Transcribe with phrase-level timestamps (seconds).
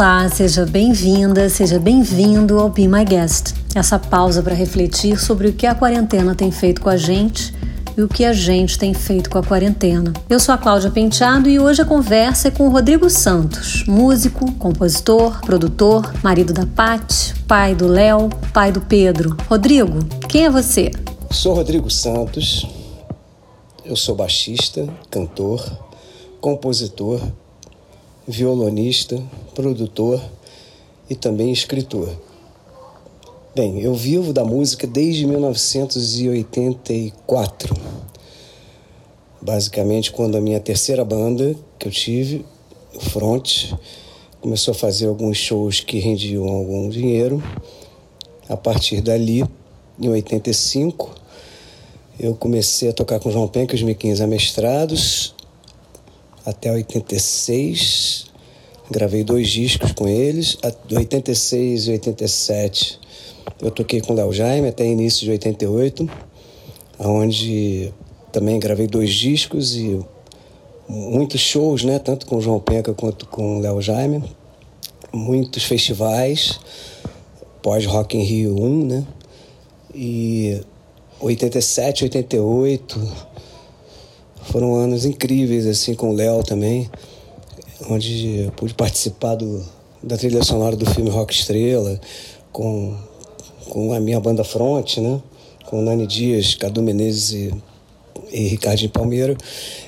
[0.00, 3.52] Olá, seja bem-vinda, seja bem-vindo ao Be My Guest.
[3.74, 7.54] Essa pausa para refletir sobre o que a quarentena tem feito com a gente
[7.94, 10.14] e o que a gente tem feito com a quarentena.
[10.26, 14.50] Eu sou a Cláudia Penteado e hoje a conversa é com o Rodrigo Santos, músico,
[14.52, 19.36] compositor, produtor, marido da Paty, pai do Léo, pai do Pedro.
[19.50, 20.90] Rodrigo, quem é você?
[21.30, 22.66] Sou Rodrigo Santos.
[23.84, 25.62] Eu sou baixista, cantor,
[26.40, 27.20] compositor,
[28.30, 29.22] violonista,
[29.54, 30.20] produtor
[31.08, 32.08] e também escritor.
[33.54, 37.76] Bem, eu vivo da música desde 1984.
[39.42, 42.44] Basicamente, quando a minha terceira banda que eu tive,
[42.94, 43.72] o Front,
[44.40, 47.42] começou a fazer alguns shows que rendiam algum dinheiro.
[48.48, 49.44] A partir dali,
[50.00, 51.20] em 85,
[52.20, 55.34] eu comecei a tocar com João Penca, os Miquinhos Amestrados,
[56.44, 58.26] até 86.
[58.90, 60.58] Gravei dois discos com eles,
[60.90, 62.98] 86 e 87.
[63.62, 66.10] Eu toquei com Léo Jaime até início de 88,
[66.98, 67.92] onde
[68.32, 70.00] também gravei dois discos e
[70.88, 71.98] muitos shows, né?
[71.98, 74.24] Tanto com o João Penca quanto com o Léo Jaime.
[75.12, 76.58] Muitos festivais,
[77.62, 79.06] pós Rock in Rio 1, né?
[79.94, 80.60] E
[81.20, 83.29] 87, 88
[84.44, 86.90] foram anos incríveis, assim, com o Léo também,
[87.88, 89.64] onde eu pude participar do,
[90.02, 92.00] da trilha sonora do filme Rock Estrela,
[92.52, 92.96] com,
[93.68, 95.20] com a minha banda Front, né?
[95.66, 97.54] Com Nani Dias, Cadu Menezes e,
[98.32, 99.36] e Ricardinho Palmeiro.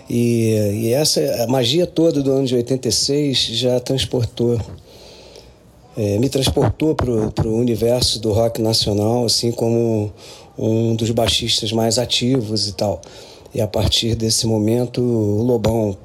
[0.09, 4.61] E, e essa, a magia toda do ano de 86 já transportou
[5.97, 10.13] é, me transportou para o universo do rock nacional, assim como
[10.59, 13.01] um dos baixistas mais ativos e tal.
[13.55, 15.97] E a partir desse momento, o Lobão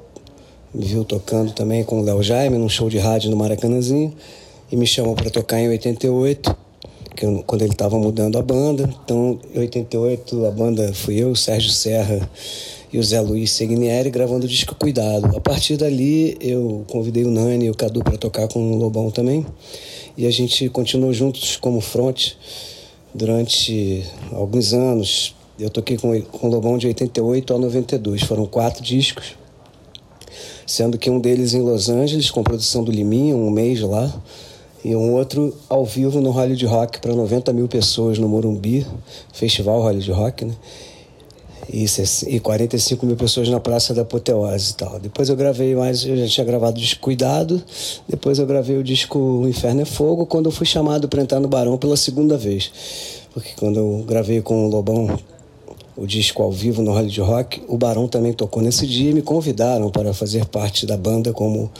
[0.74, 4.14] me viu tocando também com o Léo Jaime num show de rádio no Maracanãzinho
[4.70, 6.54] e me chamou para tocar em 88,
[7.16, 8.88] que eu, quando ele estava mudando a banda.
[9.02, 12.28] Então, em 88, a banda fui eu, Sérgio Serra
[12.92, 15.36] e o Zé Luiz Segnieri gravando o disco Cuidado.
[15.36, 19.10] A partir dali, eu convidei o Nani e o Cadu para tocar com o Lobão
[19.10, 19.44] também.
[20.16, 22.32] E a gente continuou juntos como front
[23.14, 28.22] durante alguns anos, eu toquei com, com o Lobão de 88 a 92.
[28.22, 29.36] Foram quatro discos,
[30.66, 34.12] sendo que um deles em Los Angeles, com produção do Liminha, um mês lá,
[34.84, 38.86] e um outro ao vivo no Hollywood Rock para 90 mil pessoas no Morumbi,
[39.32, 40.54] Festival Hollywood Rock, né?
[41.70, 41.84] E,
[42.28, 44.98] e 45 mil pessoas na Praça da Apoteose e tal.
[44.98, 47.62] Depois eu gravei mais, eu já tinha gravado o disco Cuidado,
[48.08, 51.48] depois eu gravei o disco Inferno é Fogo, quando eu fui chamado para entrar no
[51.48, 52.70] Barão pela segunda vez.
[53.34, 55.18] Porque quando eu gravei com o Lobão
[55.98, 57.62] o disco ao vivo no Hollywood Rock.
[57.66, 61.70] O Barão também tocou nesse dia e me convidaram para fazer parte da banda como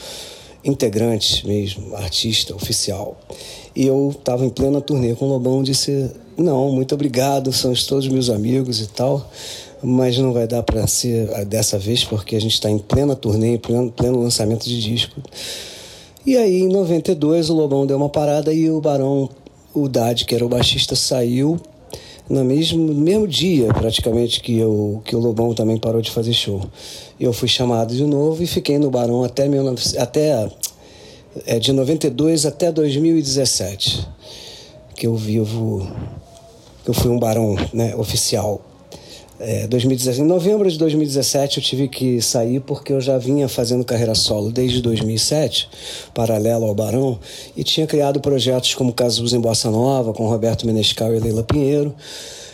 [0.63, 3.17] integrante mesmo, artista oficial.
[3.73, 8.07] E eu estava em plena turnê com o Lobão disse: Não, muito obrigado, são todos
[8.09, 9.25] meus amigos e tal,
[9.81, 13.55] mas não vai dar para ser dessa vez porque a gente está em plena turnê,
[13.55, 15.21] em pleno, pleno lançamento de disco.
[16.25, 19.29] E aí, em 92, o Lobão deu uma parada e o Barão,
[19.73, 21.57] o Dad, que era o baixista, saiu
[22.29, 26.61] no mesmo, mesmo dia, praticamente, que, eu, que o Lobão também parou de fazer show.
[27.19, 30.49] Eu fui chamado de novo e fiquei no Barão até, 19, até
[31.45, 34.07] é, de 92 até 2017,
[34.95, 35.89] que eu vivo,
[36.85, 38.68] eu fui um Barão né, oficial
[39.39, 40.21] é, 2017.
[40.21, 44.51] Em novembro de 2017 eu tive que sair porque eu já vinha fazendo carreira solo
[44.51, 45.69] desde 2007,
[46.13, 47.19] paralelo ao Barão,
[47.55, 51.95] e tinha criado projetos como Casus em Bossa Nova, com Roberto Menescal e Leila Pinheiro.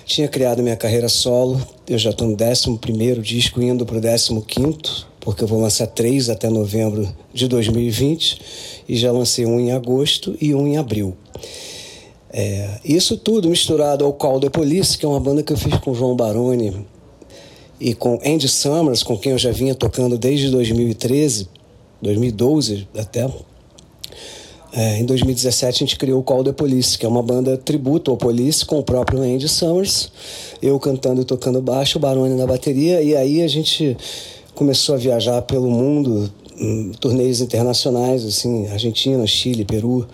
[0.06, 5.06] Tinha criado minha carreira solo, eu já estou no 11 disco, indo para o 15,
[5.20, 8.40] porque eu vou lançar três até novembro de 2020,
[8.88, 11.18] e já lancei um em agosto e um em abril.
[12.38, 15.78] É, isso tudo misturado ao Call the Police, que é uma banda que eu fiz
[15.78, 16.86] com João Baroni
[17.80, 21.48] e com Andy Summers, com quem eu já vinha tocando desde 2013,
[22.02, 23.26] 2012 até.
[24.74, 28.12] É, em 2017 a gente criou o Call the Police, que é uma banda tributo
[28.12, 30.12] ao Police com o próprio Andy Summers,
[30.62, 33.96] eu cantando e tocando baixo, o Baroni na bateria, e aí a gente
[34.54, 36.30] começou a viajar pelo mundo,
[36.60, 40.06] em turnês internacionais, assim, Argentina, Chile, Peru,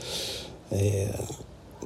[0.71, 1.07] é,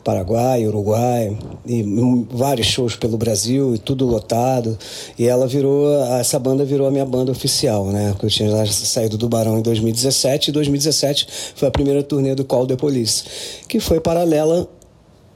[0.06, 1.36] Paraguai, Uruguai,
[1.66, 1.84] e
[2.30, 4.78] vários shows pelo Brasil e tudo lotado.
[5.18, 8.12] E ela virou, essa banda virou a minha banda oficial, né?
[8.12, 12.46] Porque eu tinha saído do Barão em 2017 e 2017 foi a primeira turnê do
[12.46, 13.24] Call the Police,
[13.68, 14.70] que foi paralela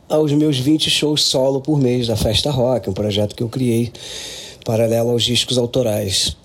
[0.07, 3.91] aos meus 20 shows solo por mês da Festa Rock, um projeto que eu criei
[4.63, 6.37] paralelo aos discos autorais.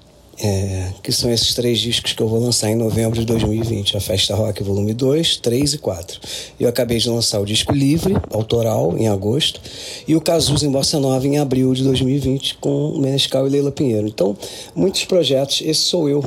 [0.43, 4.01] É, que são esses três discos que eu vou lançar em novembro de 2020, a
[4.01, 6.21] Festa Rock Volume 2, 3 e 4.
[6.59, 9.61] Eu acabei de lançar o disco livre, autoral, em agosto,
[10.07, 14.07] e o Cazuza em Bossa Nova em abril de 2020, com Menescal e Leila Pinheiro.
[14.07, 14.37] Então,
[14.75, 16.25] muitos projetos, esse sou eu.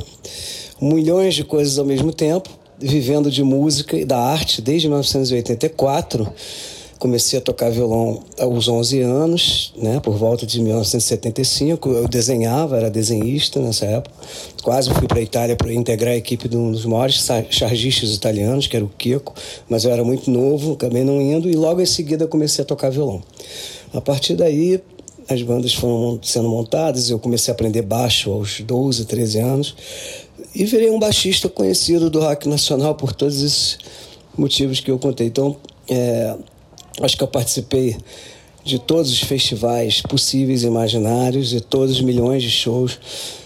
[0.80, 6.32] Milhões de coisas ao mesmo tempo, vivendo de música e da arte desde 1984
[6.98, 11.88] Comecei a tocar violão aos 11 anos, né, por volta de 1975.
[11.88, 14.14] Eu desenhava, era desenhista nessa época.
[14.62, 18.66] Quase fui para a Itália para integrar a equipe de um dos maiores chargistas italianos,
[18.66, 19.32] que era o Kiko,
[19.68, 22.90] mas eu era muito novo, acabei não indo e logo em seguida comecei a tocar
[22.90, 23.22] violão.
[23.92, 24.80] A partir daí,
[25.28, 29.76] as bandas foram sendo montadas, eu comecei a aprender baixo aos 12, 13 anos
[30.54, 33.78] e virei um baixista conhecido do rock nacional por todos esses
[34.36, 35.26] motivos que eu contei.
[35.26, 35.56] Então,
[35.88, 36.34] é,
[37.00, 37.96] Acho que eu participei
[38.64, 42.98] de todos os festivais possíveis e imaginários, de todos os milhões de shows.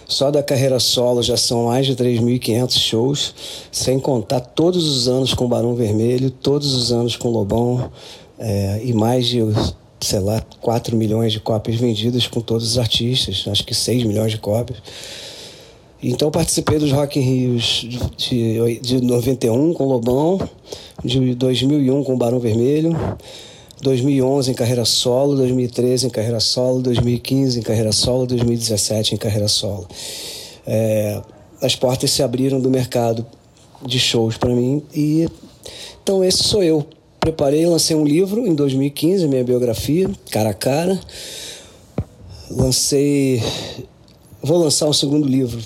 [0.08, 3.34] Só da carreira solo já são mais de 3.500 shows,
[3.70, 7.90] sem contar todos os anos com Barão Vermelho, todos os anos com Lobão
[8.38, 9.40] é, e mais de,
[10.00, 14.32] sei lá, 4 milhões de cópias vendidas com todos os artistas, acho que 6 milhões
[14.32, 14.78] de cópias.
[16.02, 20.40] Então participei dos Rock in Rios de, de, de 91 com Lobão,
[21.04, 22.96] de 2001 com Barão Vermelho,
[23.81, 29.46] 2011 em carreira solo, 2013 em carreira solo, 2015 em carreira solo, 2017 em carreira
[29.46, 29.87] solo.
[30.66, 31.22] É,
[31.60, 33.25] as portas se abriram do mercado
[33.87, 35.28] de shows para mim e
[36.02, 36.84] então esse sou eu.
[37.20, 40.99] Preparei, lancei um livro em 2015, minha biografia, cara a cara.
[42.50, 43.40] Lancei,
[44.43, 45.62] vou lançar um segundo livro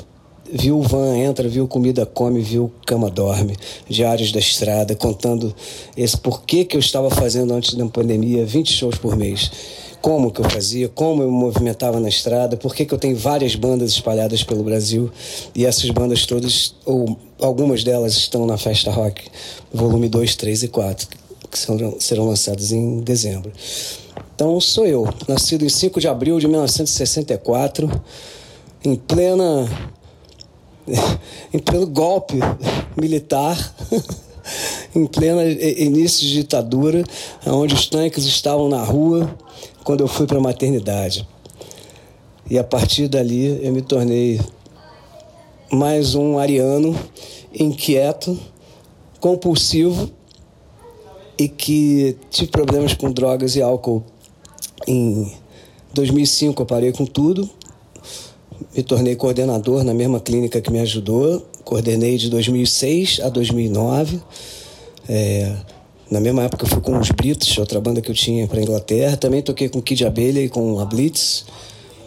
[0.52, 3.56] viu van entra, viu comida come, viu cama dorme,
[3.88, 5.54] diários da estrada, contando
[5.96, 9.50] esse porquê que eu estava fazendo antes da pandemia 20 shows por mês.
[10.00, 13.54] Como que eu fazia, como eu me movimentava na estrada, por que, eu tenho várias
[13.54, 15.10] bandas espalhadas pelo Brasil
[15.54, 19.22] e essas bandas todas, ou algumas delas estão na Festa Rock,
[19.72, 21.08] volume 2, 3 e 4,
[21.50, 23.50] que serão, serão lançadas em dezembro.
[24.34, 27.90] Então sou eu, nascido em 5 de abril de 1964,
[28.84, 29.66] em plena
[31.52, 32.38] em pleno golpe
[32.96, 33.56] militar,
[34.94, 37.04] em pleno início de ditadura,
[37.46, 39.36] onde os tanques estavam na rua
[39.84, 41.26] quando eu fui para a maternidade.
[42.48, 44.40] E a partir dali eu me tornei
[45.70, 46.96] mais um ariano
[47.52, 48.38] inquieto,
[49.20, 50.10] compulsivo
[51.36, 54.04] e que tive problemas com drogas e álcool.
[54.86, 55.32] Em
[55.92, 57.50] 2005 eu parei com tudo
[58.74, 61.46] me tornei coordenador na mesma clínica que me ajudou.
[61.64, 64.20] Coordenei de 2006 a 2009.
[65.08, 65.52] É,
[66.10, 69.16] na mesma época eu fui com os Brits, outra banda que eu tinha para Inglaterra.
[69.16, 71.44] Também toquei com Kid Abelha e com a Blitz.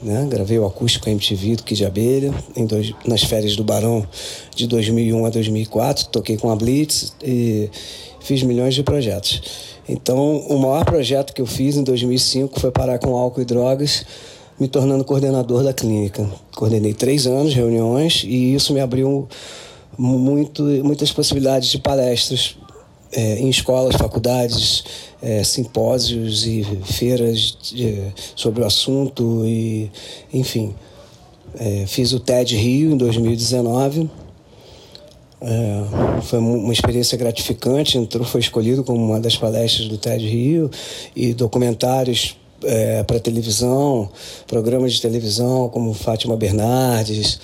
[0.01, 0.25] Né?
[0.29, 2.33] Gravei o acústico MTV do Kid Abelha
[2.67, 4.07] dois, nas férias do Barão
[4.55, 6.07] de 2001 a 2004.
[6.07, 7.69] Toquei com a Blitz e
[8.21, 9.41] fiz milhões de projetos.
[9.87, 14.05] Então, o maior projeto que eu fiz em 2005 foi parar com álcool e drogas
[14.59, 16.29] me tornando coordenador da clínica.
[16.55, 19.27] Coordenei três anos, reuniões, e isso me abriu
[19.97, 22.57] muito, muitas possibilidades de palestras
[23.11, 24.83] é, em escolas, faculdades,
[25.21, 28.01] é, simpósios e feiras de,
[28.35, 29.89] sobre o assunto, e
[30.33, 30.73] enfim.
[31.57, 34.09] É, fiz o TED Rio em 2019.
[35.41, 37.97] É, foi uma experiência gratificante.
[37.97, 40.69] Entrou, foi escolhido como uma das palestras do TED Rio
[41.15, 44.09] e documentários é, para televisão,
[44.47, 47.39] programas de televisão como Fátima Bernardes,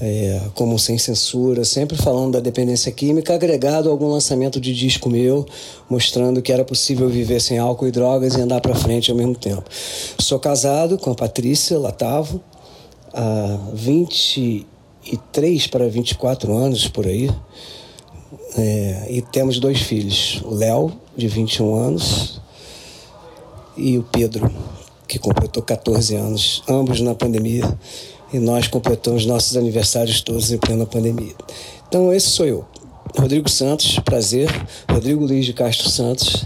[0.00, 5.08] é, como Sem Censura, sempre falando da dependência química, agregado a algum lançamento de disco
[5.08, 5.46] meu,
[5.88, 9.36] mostrando que era possível viver sem álcool e drogas e andar para frente ao mesmo
[9.36, 9.64] tempo.
[10.18, 12.40] Sou casado com a Patrícia Latavo,
[13.12, 17.30] há 23 para 24 anos por aí.
[18.56, 22.40] É, e temos dois filhos, o Léo, de 21 anos,
[23.76, 24.50] e o Pedro,
[25.06, 27.64] que completou 14 anos, ambos na pandemia,
[28.32, 31.34] e nós completamos nossos aniversários todos em plena pandemia.
[31.88, 32.64] Então, esse sou eu,
[33.16, 34.48] Rodrigo Santos, prazer,
[34.90, 36.44] Rodrigo Luiz de Castro Santos,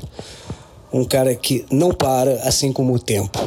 [0.92, 3.38] um cara que não para, assim como o tempo.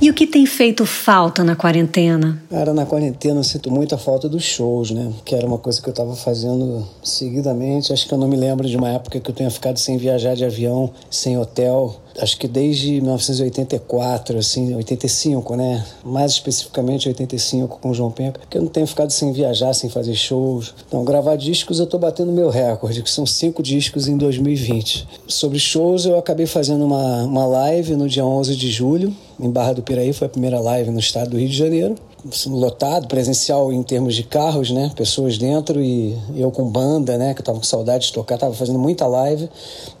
[0.00, 2.42] E o que tem feito falta na quarentena?
[2.48, 5.12] Cara, na quarentena eu sinto muito a falta dos shows, né?
[5.26, 7.92] Que era uma coisa que eu estava fazendo seguidamente.
[7.92, 10.34] Acho que eu não me lembro de uma época que eu tenha ficado sem viajar
[10.34, 12.00] de avião, sem hotel.
[12.20, 15.86] Acho que desde 1984, assim, 85, né?
[16.04, 19.88] Mais especificamente 85 com o João Penca, que eu não tenho ficado sem viajar, sem
[19.88, 20.74] fazer shows.
[20.86, 25.08] Então, gravar discos eu tô batendo meu recorde, que são cinco discos em 2020.
[25.26, 29.72] Sobre shows, eu acabei fazendo uma, uma live no dia 11 de julho, em Barra
[29.72, 31.94] do Piraí, foi a primeira live no estado do Rio de Janeiro.
[32.30, 34.92] assim, lotado, presencial em termos de carros, né?
[34.94, 37.32] Pessoas dentro e eu com banda, né?
[37.32, 39.48] Que eu tava com saudade de tocar, tava fazendo muita live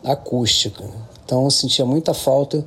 [0.04, 0.84] acústica.
[1.30, 2.64] Então eu sentia muita falta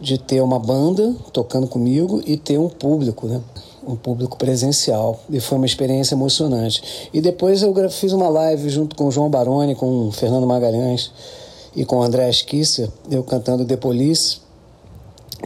[0.00, 3.40] de ter uma banda tocando comigo e ter um público, né?
[3.84, 5.18] Um público presencial.
[5.28, 7.10] E foi uma experiência emocionante.
[7.12, 11.10] E depois eu fiz uma live junto com o João Baroni, com o Fernando Magalhães
[11.74, 14.43] e com o André Esquissa, eu cantando The Police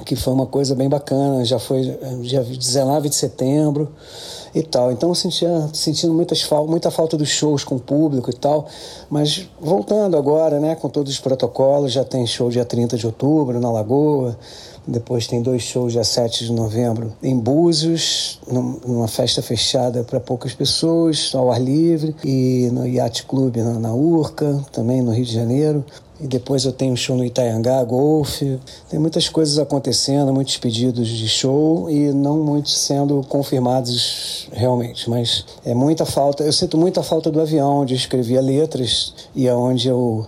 [0.05, 3.93] que foi uma coisa bem bacana, já foi dia 19 de setembro
[4.55, 4.91] e tal.
[4.93, 8.67] Então eu sentia sentindo muitas, muita falta dos shows com o público e tal,
[9.11, 13.61] mas voltando agora, né, com todos os protocolos, já tem show dia 30 de outubro
[13.61, 14.37] na Lagoa,
[14.87, 20.55] depois tem dois shows dia 7 de novembro em Búzios, numa festa fechada para poucas
[20.55, 25.35] pessoas, ao ar livre, e no Yacht Club na, na Urca, também no Rio de
[25.35, 25.85] Janeiro.
[26.21, 28.59] E depois eu tenho show no Itaiangá, golfe.
[28.91, 35.09] Tem muitas coisas acontecendo, muitos pedidos de show e não muitos sendo confirmados realmente.
[35.09, 36.43] Mas é muita falta.
[36.43, 40.27] Eu sinto muita falta do avião, onde eu escrevia letras e aonde eu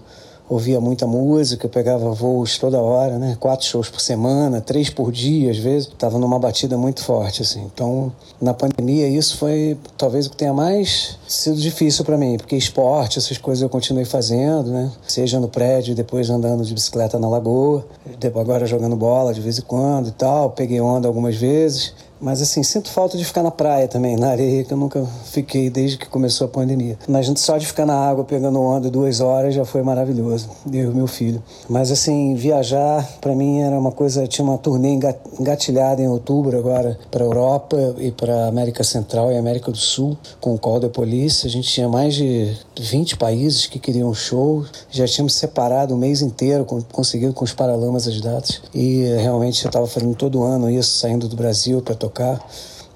[0.50, 3.36] ouvia muita música, pegava voos toda hora, né?
[3.38, 5.88] Quatro shows por semana, três por dia, às vezes.
[5.96, 7.62] Tava numa batida muito forte, assim.
[7.72, 12.56] Então, na pandemia, isso foi talvez o que tenha mais sido difícil para mim, porque
[12.56, 14.90] esporte, essas coisas eu continuei fazendo, né?
[15.06, 17.86] Seja no prédio, depois andando de bicicleta na lagoa,
[18.34, 20.50] agora jogando bola de vez em quando e tal.
[20.50, 21.94] Peguei onda algumas vezes.
[22.20, 25.70] Mas assim, sinto falta de ficar na praia também, na areia, que eu nunca fiquei
[25.70, 26.98] desde que começou a pandemia.
[27.08, 30.94] Mas só de ficar na água pegando onda duas horas já foi maravilhoso, eu e
[30.94, 31.42] meu filho.
[31.68, 34.98] Mas assim, viajar para mim era uma coisa, tinha uma turnê
[35.38, 40.54] engatilhada em outubro agora para Europa e para América Central e América do Sul com
[40.54, 41.46] o Call the Police.
[41.46, 46.20] A gente tinha mais de 20 países que queriam show, já tínhamos separado o mês
[46.20, 48.60] inteiro, conseguido com os Paralamas as datas.
[48.74, 52.44] E realmente eu estava fazendo todo ano isso, saindo do Brasil para tocar tocar.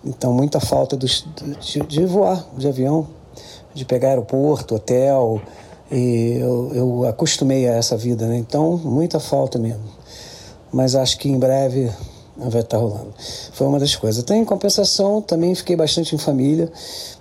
[0.04, 1.24] Então, muita falta dos,
[1.60, 3.06] de, de voar de avião,
[3.72, 5.40] de pegar aeroporto, hotel.
[5.90, 8.36] E eu, eu acostumei a essa vida, né?
[8.36, 9.84] Então, muita falta mesmo.
[10.72, 11.90] Mas acho que em breve
[12.36, 13.12] vai estar rolando.
[13.52, 14.22] Foi uma das coisas.
[14.24, 16.70] Tem compensação, também fiquei bastante em família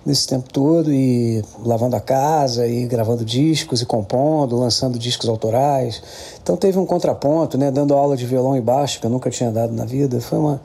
[0.04, 6.02] nesse tempo todo e lavando a casa e gravando discos e compondo, lançando discos autorais.
[6.42, 9.50] Então teve um contraponto, né, dando aula de violão e baixo que eu nunca tinha
[9.50, 10.20] dado na vida.
[10.20, 10.60] Foi uma,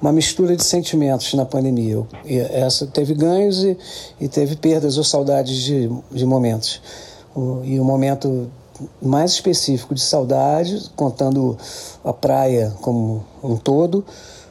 [0.00, 2.02] uma mistura de sentimentos na pandemia.
[2.24, 3.76] E essa teve ganhos e,
[4.20, 6.80] e teve perdas ou saudades de, de momentos.
[7.34, 8.50] O, e o momento
[9.02, 11.56] mais específico de saudade, contando
[12.04, 14.04] a praia como um todo,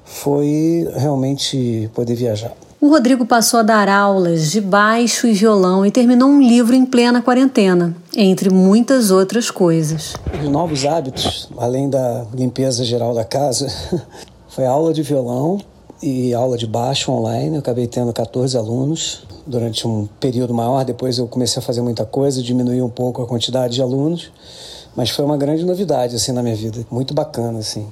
[0.03, 2.53] foi realmente poder viajar.
[2.81, 6.85] O Rodrigo passou a dar aulas de baixo e violão e terminou um livro em
[6.85, 10.13] plena quarentena, entre muitas outras coisas.
[10.41, 13.67] Os novos hábitos, além da limpeza geral da casa,
[14.47, 15.59] foi aula de violão
[16.01, 17.55] e aula de baixo online.
[17.55, 20.85] Eu acabei tendo 14 alunos durante um período maior.
[20.85, 24.31] Depois eu comecei a fazer muita coisa, diminuí um pouco a quantidade de alunos,
[24.95, 27.87] mas foi uma grande novidade assim na minha vida, muito bacana assim.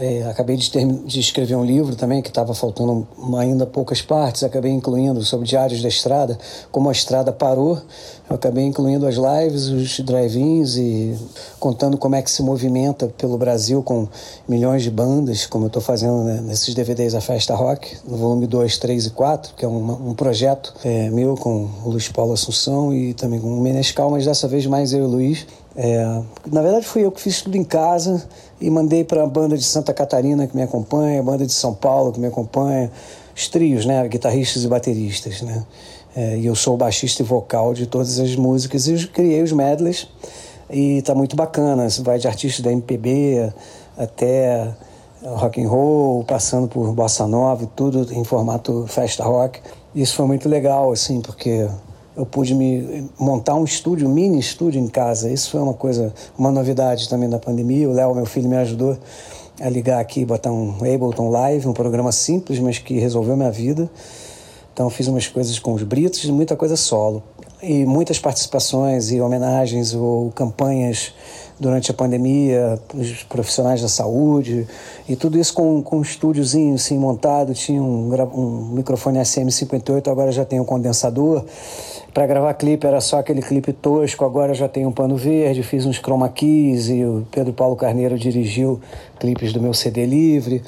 [0.00, 3.04] É, acabei de, ter, de, escrever um livro também que estava faltando
[3.36, 4.44] ainda poucas partes.
[4.44, 6.38] Acabei incluindo sobre diários da estrada,
[6.70, 7.82] como a estrada parou.
[8.30, 11.18] Eu acabei incluindo as lives, os drive-ins e
[11.58, 14.06] contando como é que se movimenta pelo Brasil com
[14.46, 18.46] milhões de bandas, como eu estou fazendo né, nesses DVDs A Festa Rock, no volume
[18.46, 22.34] 2, 3 e 4, que é um, um projeto é, meu com o Luiz Paulo
[22.34, 25.44] Assunção e também com o Menescal, mas dessa vez mais eu e o Luiz.
[25.80, 26.04] É,
[26.50, 28.28] na verdade, fui eu que fiz tudo em casa
[28.60, 31.72] e mandei para a banda de Santa Catarina que me acompanha, a banda de São
[31.72, 32.90] Paulo que me acompanha,
[33.32, 35.64] os trios, né, guitarristas e bateristas, né.
[36.16, 39.40] É, e eu sou o baixista e vocal de todas as músicas e eu criei
[39.40, 40.08] os medleys
[40.68, 41.86] e tá muito bacana.
[42.00, 43.52] Vai de artistas da MPB
[43.96, 44.74] até
[45.22, 49.60] rock and roll, passando por bossa nova, tudo em formato festa rock.
[49.94, 51.68] Isso foi muito legal, assim, porque
[52.18, 55.30] eu pude me montar um estúdio, um mini estúdio em casa.
[55.30, 57.88] Isso foi uma coisa, uma novidade também da pandemia.
[57.88, 58.98] O Léo, meu filho, me ajudou
[59.60, 63.88] a ligar aqui, botar um Ableton Live, um programa simples, mas que resolveu minha vida.
[64.74, 67.22] Então fiz umas coisas com os Britos e muita coisa solo.
[67.62, 71.12] E muitas participações e homenagens ou campanhas
[71.58, 74.66] durante a pandemia, os profissionais da saúde,
[75.08, 80.30] e tudo isso com, com um estúdiozinho assim, montado, tinha um, um microfone SM58, agora
[80.30, 81.44] já tem um condensador.
[82.12, 85.86] Para gravar clipe era só aquele clipe tosco, agora já tem um pano verde, fiz
[85.86, 88.80] uns chroma keys e o Pedro Paulo Carneiro dirigiu
[89.18, 90.62] clipes do meu CD livre.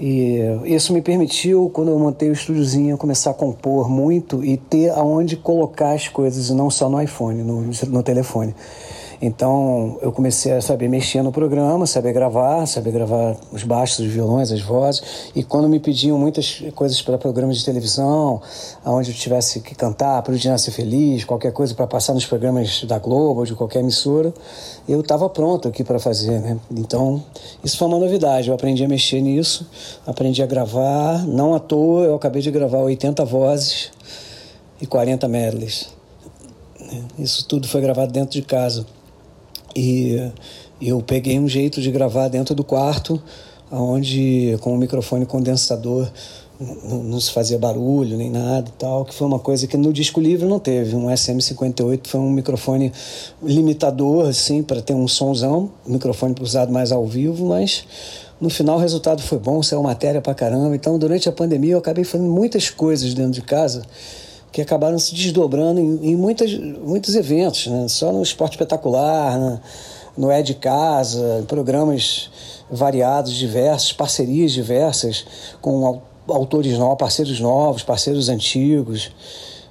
[0.00, 4.90] E isso me permitiu, quando eu montei o estúdiozinho, começar a compor muito e ter
[4.90, 8.54] aonde colocar as coisas, e não só no iPhone, no, no telefone.
[9.20, 14.12] Então eu comecei a saber mexer no programa, saber gravar, saber gravar os baixos, os
[14.12, 15.02] violões, as vozes.
[15.34, 18.40] E quando me pediam muitas coisas para programas de televisão,
[18.84, 22.24] aonde eu tivesse que cantar, para o Dia Nascer Feliz, qualquer coisa para passar nos
[22.24, 24.32] programas da Globo ou de qualquer emissora,
[24.88, 26.38] eu estava pronto aqui para fazer.
[26.38, 26.56] Né?
[26.70, 27.22] Então
[27.64, 28.48] isso foi uma novidade.
[28.48, 29.68] Eu aprendi a mexer nisso,
[30.06, 31.26] aprendi a gravar.
[31.26, 33.90] Não à toa, eu acabei de gravar 80 vozes
[34.80, 35.88] e 40 medleys.
[37.18, 38.86] Isso tudo foi gravado dentro de casa.
[39.78, 40.32] E
[40.80, 43.22] eu peguei um jeito de gravar dentro do quarto,
[43.70, 46.10] onde com o microfone condensador
[46.60, 50.48] não, se fazia barulho nem nada tal, que foi uma coisa que no disco livre
[50.48, 50.96] não teve.
[50.96, 52.92] Um SM58 foi um microfone
[53.40, 57.84] limitador, assim, para ter um sonzão, um microfone usado mais ao vivo, mas
[58.40, 60.74] no final o resultado foi bom, saiu matéria pra caramba.
[60.74, 63.82] Então, durante a pandemia, eu acabei fazendo muitas coisas dentro de casa
[64.50, 67.86] que acabaram se desdobrando em, em muitas, muitos eventos, né?
[67.88, 69.60] só no esporte espetacular, né?
[70.16, 72.30] no É de Casa, programas
[72.70, 75.24] variados, diversos, parcerias diversas
[75.60, 79.10] com autores novos, parceiros novos, parceiros antigos.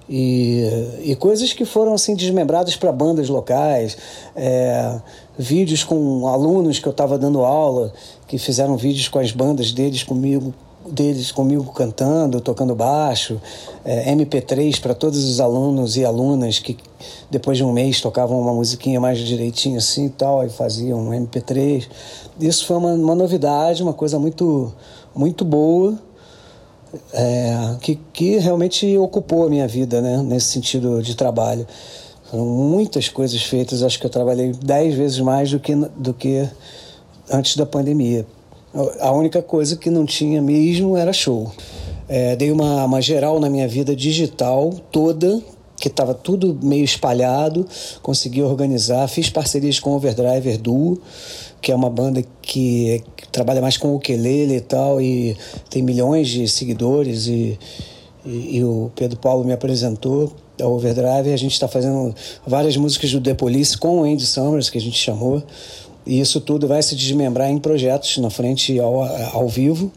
[0.09, 0.63] E,
[1.03, 3.97] e coisas que foram assim desmembradas para bandas locais,
[4.37, 5.01] é,
[5.37, 7.91] vídeos com alunos que eu estava dando aula,
[8.25, 10.53] que fizeram vídeos com as bandas deles comigo
[10.91, 13.41] deles comigo cantando, tocando baixo,
[13.83, 16.77] é, MP3 para todos os alunos e alunas que
[17.29, 21.09] depois de um mês tocavam uma musiquinha mais direitinho assim e tal, e faziam um
[21.11, 21.87] MP3.
[22.39, 24.73] Isso foi uma, uma novidade, uma coisa muito,
[25.15, 25.97] muito boa.
[27.13, 31.67] É, que, que realmente ocupou a minha vida né, nesse sentido de trabalho.
[32.29, 36.47] Foram muitas coisas feitas, acho que eu trabalhei dez vezes mais do que, do que
[37.29, 38.25] antes da pandemia.
[38.99, 41.51] A única coisa que não tinha mesmo era show.
[42.07, 45.41] É, dei uma, uma geral na minha vida digital toda,
[45.75, 47.65] que estava tudo meio espalhado,
[48.01, 50.99] consegui organizar, fiz parcerias com Overdriver Duo,
[51.61, 55.35] que é uma banda que, que trabalha mais com ukulele e tal, e
[55.69, 57.59] tem milhões de seguidores, e,
[58.25, 63.11] e, e o Pedro Paulo me apresentou a Overdrive, a gente está fazendo várias músicas
[63.11, 65.43] do The Police com o Andy Summers, que a gente chamou,
[66.07, 69.91] e isso tudo vai se desmembrar em projetos na frente ao, ao vivo,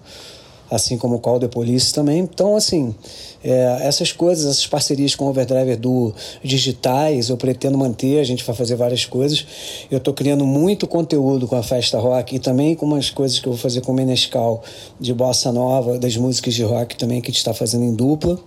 [0.70, 2.18] assim como o Call the Police também.
[2.18, 2.94] Então, assim,
[3.42, 8.44] é, essas coisas, essas parcerias com o Overdrive do digitais, eu pretendo manter, a gente
[8.44, 9.46] vai fazer várias coisas.
[9.90, 13.46] Eu estou criando muito conteúdo com a Festa Rock e também com umas coisas que
[13.46, 14.62] eu vou fazer com o Menescal
[14.98, 18.38] de Bossa Nova, das músicas de rock também que a gente está fazendo em dupla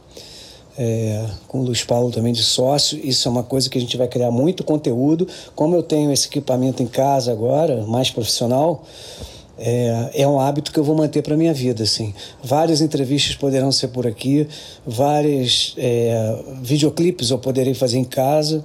[0.77, 2.99] é, com o Luiz Paulo também de sócio.
[3.03, 5.27] Isso é uma coisa que a gente vai criar muito conteúdo.
[5.55, 8.83] Como eu tenho esse equipamento em casa agora, mais profissional,
[9.57, 11.83] é, é um hábito que eu vou manter para minha vida.
[11.83, 12.13] Assim.
[12.43, 14.47] Várias entrevistas poderão ser por aqui,
[14.85, 18.63] vários é, videoclipes eu poderei fazer em casa,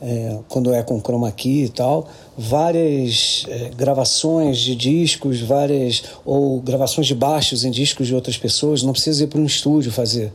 [0.00, 2.08] é, quando é com chroma key e tal.
[2.38, 8.82] Várias é, gravações de discos, várias ou gravações de baixos em discos de outras pessoas.
[8.82, 10.32] Não precisa ir para um estúdio fazer.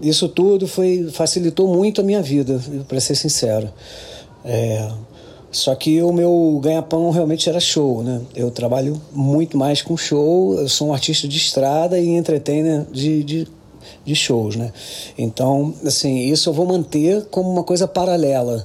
[0.00, 3.70] Isso tudo foi facilitou muito a minha vida, para ser sincero.
[4.44, 4.90] É,
[5.52, 8.20] só que o meu ganha-pão realmente era show, né?
[8.34, 13.24] Eu trabalho muito mais com show, eu sou um artista de estrada e entertainer de,
[13.24, 13.48] de,
[14.04, 14.72] de shows, né?
[15.18, 18.64] Então, assim, isso eu vou manter como uma coisa paralela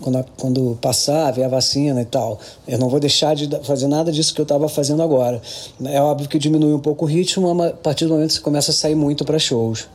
[0.00, 2.38] quando, quando passar, ver a vacina e tal.
[2.66, 5.40] Eu não vou deixar de fazer nada disso que eu estava fazendo agora.
[5.84, 8.70] É óbvio que diminui um pouco o ritmo a partir do momento que você começa
[8.70, 9.88] a sair muito para shows.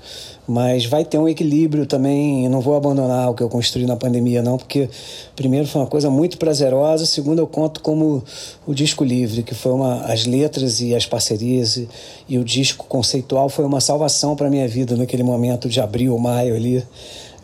[0.48, 2.46] Mas vai ter um equilíbrio também.
[2.46, 4.90] Eu não vou abandonar o que eu construí na pandemia, não, porque,
[5.36, 7.06] primeiro, foi uma coisa muito prazerosa.
[7.06, 8.24] Segundo, eu conto como
[8.66, 10.02] o disco livre, que foi uma.
[10.04, 11.88] As letras e as parcerias e,
[12.28, 16.56] e o disco conceitual foi uma salvação para minha vida naquele momento de abril, maio
[16.56, 16.84] ali.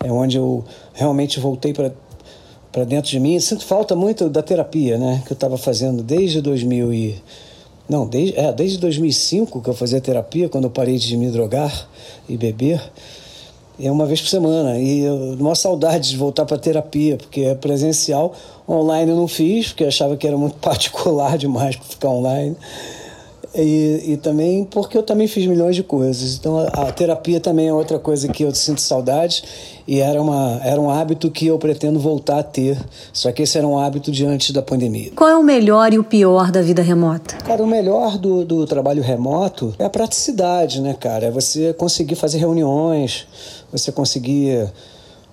[0.03, 1.91] É onde eu realmente voltei para
[2.77, 3.39] para dentro de mim.
[3.39, 5.23] Sinto falta muito da terapia, né?
[5.25, 7.15] Que eu estava fazendo desde 2000 e...
[7.89, 11.87] Não, desde, é, desde 2005 que eu fazia terapia, quando eu parei de me drogar
[12.27, 12.81] e beber.
[13.79, 14.77] É uma vez por semana.
[14.77, 18.33] E eu, uma saudade de voltar para terapia, porque é presencial.
[18.67, 22.57] Online eu não fiz, porque achava que era muito particular demais para ficar online.
[23.55, 26.35] E, e também porque eu também fiz milhões de coisas.
[26.35, 29.43] Então a, a, terapia também é outra coisa que eu sinto saudade
[29.87, 32.77] e era, uma, era um hábito que eu pretendo voltar a ter.
[33.13, 35.11] Só que esse era um hábito de antes da pandemia.
[35.15, 37.35] Qual é o melhor e o pior da vida remota?
[37.37, 41.27] Cara, o melhor do, do trabalho remoto é a praticidade, né, cara?
[41.27, 43.27] É você conseguir fazer reuniões,
[43.71, 44.67] você conseguir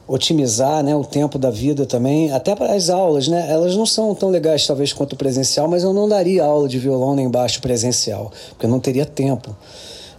[0.07, 3.51] otimizar né, o tempo da vida também, até para as aulas, né?
[3.51, 6.79] Elas não são tão legais talvez quanto o presencial, mas eu não daria aula de
[6.79, 9.57] violão nem baixo presencial, porque eu não teria tempo.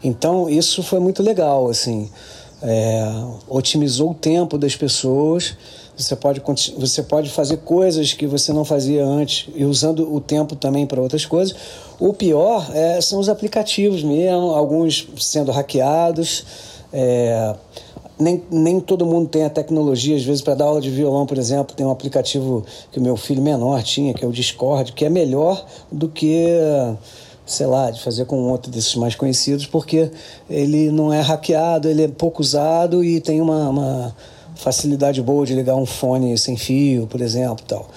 [0.03, 2.09] Então isso foi muito legal, assim.
[2.61, 3.05] é,
[3.47, 5.55] otimizou o tempo das pessoas.
[5.95, 6.41] Você pode,
[6.77, 10.99] você pode fazer coisas que você não fazia antes e usando o tempo também para
[10.99, 11.55] outras coisas.
[11.99, 16.43] O pior é, são os aplicativos mesmo, alguns sendo hackeados.
[16.91, 17.55] É,
[18.19, 21.37] nem, nem todo mundo tem a tecnologia, às vezes, para dar aula de violão, por
[21.37, 25.05] exemplo, tem um aplicativo que o meu filho menor tinha, que é o Discord, que
[25.05, 26.47] é melhor do que,
[27.45, 30.09] sei lá, de fazer com outro desses mais conhecidos, porque
[30.49, 34.15] ele não é hackeado, ele é pouco usado e tem uma, uma
[34.55, 37.87] facilidade boa de ligar um fone sem fio, por exemplo, tal.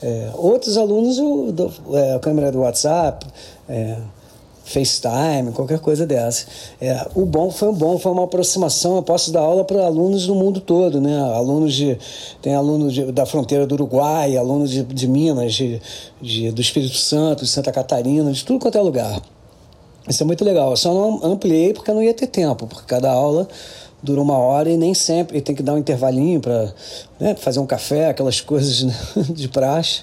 [0.00, 1.54] É, outros alunos, eu,
[1.92, 3.26] é, a câmera do WhatsApp,
[3.68, 3.98] é,
[4.68, 6.46] FaceTime, qualquer coisa dessa.
[6.78, 8.96] É, o bom foi um bom, foi uma aproximação.
[8.96, 11.18] Eu posso dar aula para alunos do mundo todo, né?
[11.18, 11.98] Alunos de
[12.42, 15.80] tem alunos de, da fronteira do Uruguai, alunos de, de Minas, de,
[16.20, 19.22] de, do Espírito Santo, de Santa Catarina, de tudo quanto é lugar.
[20.06, 20.70] Isso é muito legal.
[20.70, 23.48] Eu só não ampliei porque não ia ter tempo, porque cada aula
[24.02, 26.72] dura uma hora e nem sempre e tem que dar um intervalinho para
[27.18, 28.94] né, fazer um café, aquelas coisas né,
[29.30, 30.02] de praxe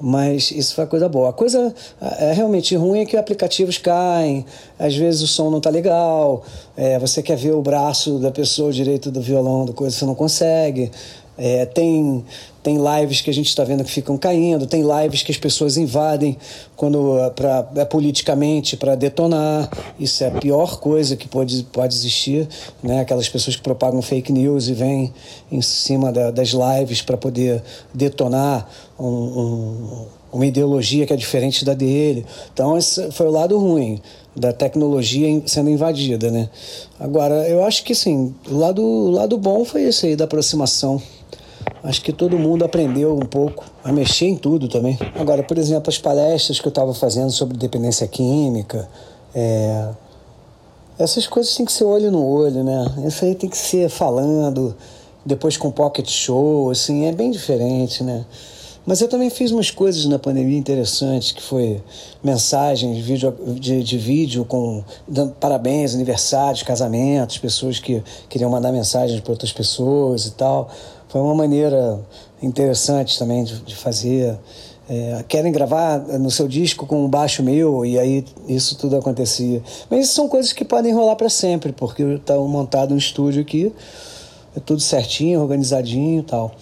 [0.00, 1.30] mas isso foi coisa boa.
[1.30, 1.74] A coisa
[2.18, 4.44] é realmente ruim é que aplicativos caem,
[4.78, 6.42] às vezes o som não está legal,
[6.76, 10.14] é, você quer ver o braço da pessoa direito do violão, do coisa, você não
[10.14, 10.90] consegue.
[11.38, 12.24] É, tem,
[12.62, 15.76] tem lives que a gente está vendo que ficam caindo, tem lives que as pessoas
[15.76, 16.36] invadem
[16.74, 19.70] quando pra, é politicamente para detonar.
[20.00, 22.48] Isso é a pior coisa que pode, pode existir.
[22.82, 23.00] Né?
[23.00, 25.12] Aquelas pessoas que propagam fake news e vêm
[25.52, 28.68] em cima da, das lives para poder detonar
[28.98, 32.24] um, um, uma ideologia que é diferente da dele.
[32.52, 34.00] Então, esse foi o lado ruim
[34.34, 36.50] da tecnologia sendo invadida, né?
[37.00, 41.00] Agora, eu acho que sim, o lado, o lado bom foi esse aí da aproximação.
[41.82, 44.98] Acho que todo mundo aprendeu um pouco a mexer em tudo também.
[45.14, 48.88] Agora, por exemplo, as palestras que eu estava fazendo sobre dependência química,
[49.34, 49.88] é...
[50.98, 52.84] essas coisas tem que ser olho no olho, né?
[53.06, 54.74] Isso aí tem que ser falando,
[55.24, 58.24] depois com pocket show, assim, é bem diferente, né?
[58.86, 61.82] Mas eu também fiz umas coisas na pandemia interessantes, que foi
[62.22, 64.84] mensagens vídeo, de, de vídeo com
[65.40, 70.70] parabéns, aniversários, casamentos, pessoas que queriam mandar mensagens para outras pessoas e tal.
[71.08, 72.00] Foi uma maneira
[72.42, 74.38] interessante também de, de fazer.
[74.88, 79.62] É, querem gravar no seu disco com um baixo meu e aí isso tudo acontecia.
[79.90, 83.72] Mas isso são coisas que podem rolar para sempre, porque está montado um estúdio aqui,
[84.56, 86.52] é tudo certinho, organizadinho e tal.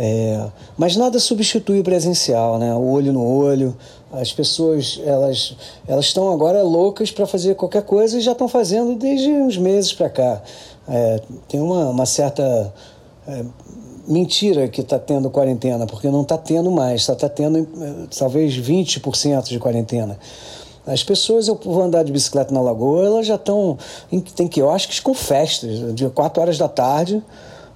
[0.00, 0.46] É,
[0.76, 2.74] mas nada substitui o presencial, né?
[2.74, 3.76] O olho no olho.
[4.12, 8.94] As pessoas elas elas estão agora loucas para fazer qualquer coisa e já estão fazendo
[8.94, 10.42] desde uns meses para cá.
[10.88, 12.72] É, tem uma, uma certa
[13.26, 13.44] é,
[14.08, 17.68] mentira que está tendo quarentena, porque não está tendo mais, só está tendo
[18.16, 20.18] talvez 20% de quarentena.
[20.86, 23.76] As pessoas, eu vou andar de bicicleta na lagoa, elas já estão.
[24.34, 27.22] Tem quiosques com festas, de 4 horas da tarde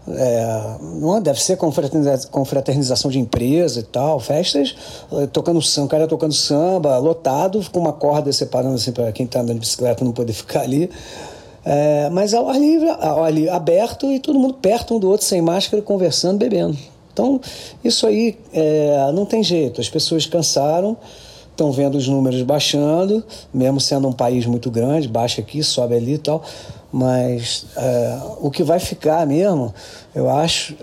[0.08, 4.74] é, não deve ser confraternização de empresa e tal, festas
[5.12, 9.40] eh, tocando samba, cara tocando samba, lotado, com uma corda separando assim para quem está
[9.40, 10.90] andando de bicicleta não poder ficar ali.
[11.64, 15.08] É, mas ao ar livre, ao ar livre, aberto e todo mundo perto um do
[15.08, 16.76] outro, sem máscara, conversando, bebendo.
[17.12, 17.40] Então,
[17.84, 19.80] isso aí é, não tem jeito.
[19.80, 20.96] As pessoas cansaram,
[21.50, 23.22] estão vendo os números baixando,
[23.52, 26.42] mesmo sendo um país muito grande, baixa aqui, sobe ali e tal.
[26.90, 29.72] Mas é, o que vai ficar mesmo,
[30.14, 30.74] eu acho,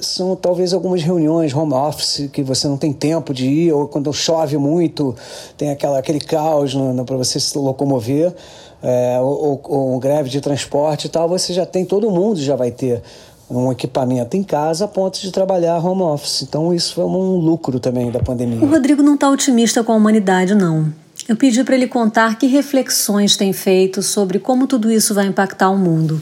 [0.00, 4.12] são talvez algumas reuniões home office que você não tem tempo de ir, ou quando
[4.12, 5.14] chove muito,
[5.56, 6.74] tem aquela, aquele caos
[7.06, 8.34] para você se locomover,
[8.82, 12.70] é, ou, ou, greve de transporte e tal, você já tem, todo mundo já vai
[12.70, 13.00] ter
[13.48, 16.42] um equipamento em casa a ponto de trabalhar home office.
[16.42, 18.64] Então isso foi um lucro também da pandemia.
[18.64, 20.92] O Rodrigo não está otimista com a humanidade, não.
[21.28, 25.70] Eu pedi para ele contar que reflexões tem feito sobre como tudo isso vai impactar
[25.70, 26.20] o mundo.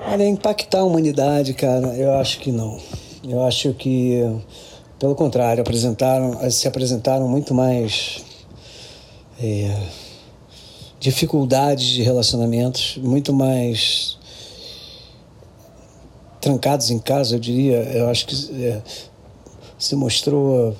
[0.00, 2.78] Olha, impactar a humanidade, cara, eu acho que não.
[3.22, 4.22] Eu acho que,
[4.98, 8.24] pelo contrário, apresentaram, se apresentaram muito mais
[9.40, 9.76] é,
[11.00, 14.18] dificuldades de relacionamentos, muito mais
[16.40, 17.76] trancados em casa, eu diria.
[17.76, 18.82] Eu acho que é,
[19.78, 20.76] se mostrou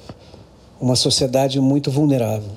[0.79, 2.51] uma sociedade muito vulnerável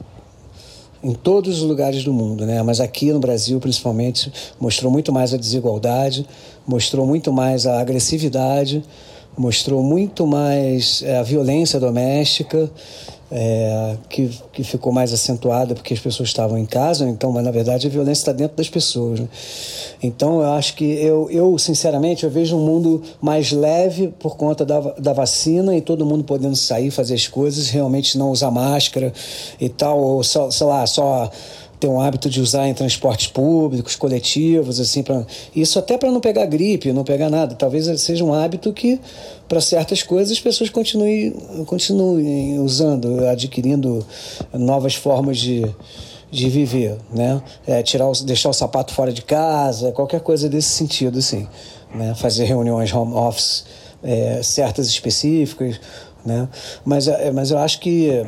[1.02, 2.62] em todos os lugares do mundo, né?
[2.64, 6.26] Mas aqui no Brasil, principalmente, mostrou muito mais a desigualdade,
[6.66, 8.82] mostrou muito mais a agressividade,
[9.38, 12.72] mostrou muito mais é, a violência doméstica,
[13.36, 17.50] é, que, que ficou mais acentuada porque as pessoas estavam em casa, então, mas na
[17.50, 19.22] verdade a violência está dentro das pessoas.
[19.22, 19.28] Né?
[20.04, 24.64] Então eu acho que eu, eu, sinceramente, eu vejo um mundo mais leve por conta
[24.64, 29.12] da, da vacina e todo mundo podendo sair, fazer as coisas, realmente não usar máscara
[29.60, 31.32] e tal, ou só, sei lá, só
[31.84, 36.22] ter um hábito de usar em transportes públicos, coletivos, assim, pra, isso até para não
[36.22, 37.56] pegar gripe, não pegar nada.
[37.56, 38.98] Talvez seja um hábito que,
[39.50, 41.32] para certas coisas, as pessoas continuem,
[41.66, 44.06] continuem usando, adquirindo
[44.54, 45.66] novas formas de,
[46.32, 47.42] de viver, né?
[47.68, 51.46] É, tirar o, deixar o sapato fora de casa, qualquer coisa desse sentido, assim.
[51.94, 52.16] Né?
[52.16, 53.66] Fazer reuniões home office
[54.02, 55.82] é, certas específicas,
[56.26, 56.48] né?
[56.86, 58.26] Mas, é, mas eu acho que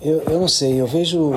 [0.00, 1.32] eu, eu não sei, eu vejo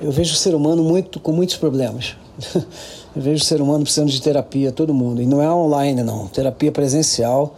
[0.00, 2.16] eu vejo o ser humano muito com muitos problemas.
[2.54, 5.22] eu vejo o ser humano precisando de terapia, todo mundo.
[5.22, 7.54] E não é online não, terapia presencial,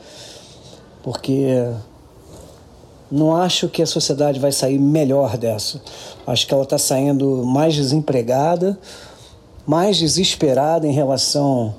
[1.02, 1.66] porque
[3.10, 5.80] não acho que a sociedade vai sair melhor dessa.
[6.26, 8.78] Acho que ela está saindo mais desempregada,
[9.66, 11.74] mais desesperada em relação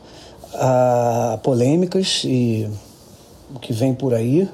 [0.53, 2.69] a polêmicas e
[3.53, 4.49] o que vem por aí.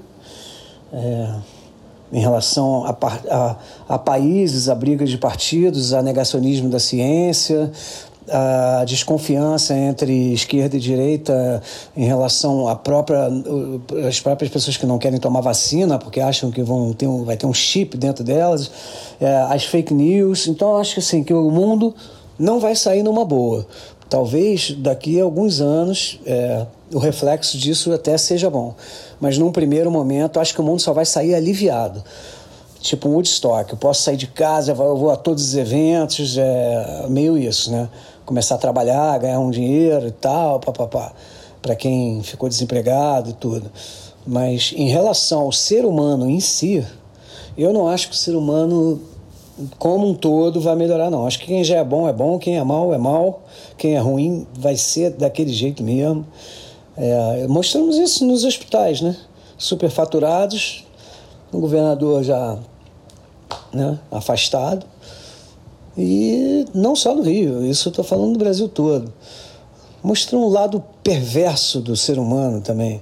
[0.91, 1.35] É,
[2.13, 2.95] em relação a,
[3.31, 3.55] a,
[3.89, 7.71] a, países, a briga de partidos, a negacionismo da ciência,
[8.29, 11.61] a desconfiança entre esquerda e direita
[11.97, 13.27] em relação à própria
[14.07, 17.35] as próprias pessoas que não querem tomar vacina porque acham que vão ter um, vai
[17.35, 18.71] ter um chip dentro delas,
[19.19, 20.47] é, as fake news.
[20.47, 21.93] Então acho que assim que o mundo
[22.37, 23.65] não vai sair numa boa.
[24.07, 28.73] Talvez daqui a alguns anos é, o reflexo disso até seja bom.
[29.19, 32.03] Mas num primeiro momento, acho que o mundo só vai sair aliviado.
[32.79, 33.71] Tipo um Woodstock.
[33.71, 37.89] Eu posso sair de casa, eu vou a todos os eventos, é meio isso, né?
[38.25, 41.13] Começar a trabalhar, ganhar um dinheiro e tal, papapá.
[41.61, 43.71] Para quem ficou desempregado e tudo.
[44.25, 46.85] Mas em relação ao ser humano em si,
[47.57, 49.01] eu não acho que o ser humano
[49.77, 51.27] como um todo vai melhorar, não.
[51.27, 53.43] Acho que quem já é bom é bom, quem é mal é mal,
[53.77, 56.25] quem é ruim vai ser daquele jeito mesmo.
[56.95, 59.15] É, mostramos isso nos hospitais, né?
[59.57, 60.85] Superfaturados,
[61.51, 62.57] o governador já
[63.71, 64.85] né, afastado.
[65.97, 69.13] E não só no Rio, isso eu estou falando do Brasil todo.
[70.01, 73.01] Mostrando um lado perverso do ser humano também.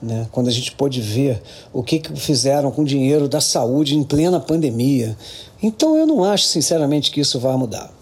[0.00, 0.26] Né?
[0.32, 1.40] Quando a gente pôde ver
[1.72, 5.16] o que, que fizeram com o dinheiro da saúde em plena pandemia.
[5.62, 7.92] Então eu não acho, sinceramente, que isso vai mudar.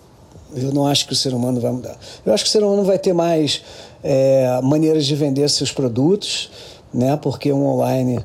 [0.55, 1.97] Eu não acho que o ser humano vai mudar.
[2.25, 3.63] Eu acho que o ser humano vai ter mais
[4.03, 6.51] é, maneiras de vender seus produtos,
[6.93, 7.17] né?
[7.17, 8.19] porque o online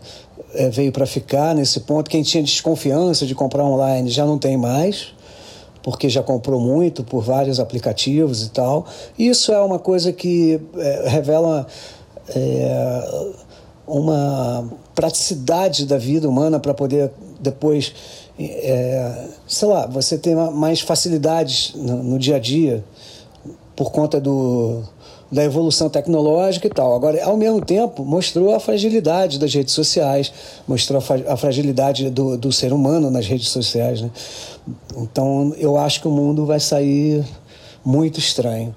[0.54, 2.10] é, veio para ficar nesse ponto.
[2.10, 5.14] Quem tinha desconfiança de comprar online já não tem mais,
[5.84, 8.86] porque já comprou muito por vários aplicativos e tal.
[9.18, 11.68] Isso é uma coisa que é, revela
[12.30, 13.34] é,
[13.86, 17.94] uma praticidade da vida humana para poder depois
[18.38, 22.84] é, sei lá, você tem mais facilidades no, no, dia a dia
[23.76, 24.84] por conta do,
[25.36, 26.96] da evolução tecnológica e tal.
[26.96, 30.32] Agora, ao mesmo tempo, mostrou a fragilidade das redes sociais,
[30.66, 34.00] mostrou a, fragilidade do, do ser humano nas redes sociais.
[34.02, 34.10] Né?
[34.96, 37.24] Então, eu acho que o mundo vai sair
[37.84, 38.74] muito estranho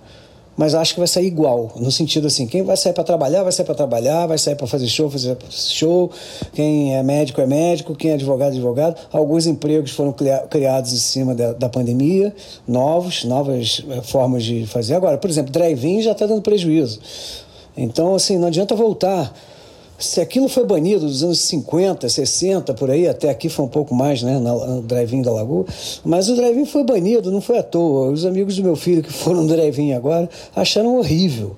[0.58, 3.52] mas acho que vai sair igual, no sentido assim, quem vai sair para trabalhar, vai
[3.52, 6.10] sair para trabalhar, vai sair para fazer show, fazer show,
[6.52, 8.96] quem é médico é médico, quem é advogado é advogado.
[9.12, 10.12] Alguns empregos foram
[10.50, 12.34] criados em cima da, da pandemia,
[12.66, 14.94] novos, novas eh, formas de fazer.
[14.94, 16.98] Agora, por exemplo, drive-in já está dando prejuízo.
[17.76, 19.32] Então, assim, não adianta voltar
[19.98, 23.94] se aquilo foi banido dos anos 50, 60, por aí, até aqui foi um pouco
[23.94, 25.66] mais, né, no drive-in da Lagoa,
[26.04, 28.10] mas o drive-in foi banido, não foi à toa.
[28.10, 31.56] Os amigos do meu filho que foram no drive-in agora acharam horrível,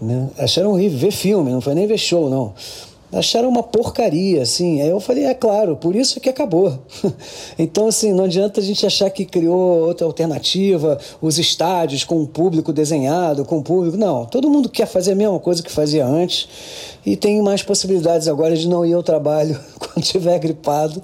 [0.00, 0.28] né?
[0.38, 2.54] Acharam horrível ver filme, não foi nem ver show, não
[3.12, 4.80] acharam uma porcaria, assim.
[4.80, 6.78] Aí eu falei, é claro, por isso que acabou.
[7.58, 12.26] então, assim, não adianta a gente achar que criou outra alternativa, os estádios com o
[12.26, 13.96] público desenhado, com o público.
[13.96, 16.48] Não, todo mundo quer fazer a mesma coisa que fazia antes
[17.06, 21.00] e tem mais possibilidades agora de não ir ao trabalho quando estiver gripado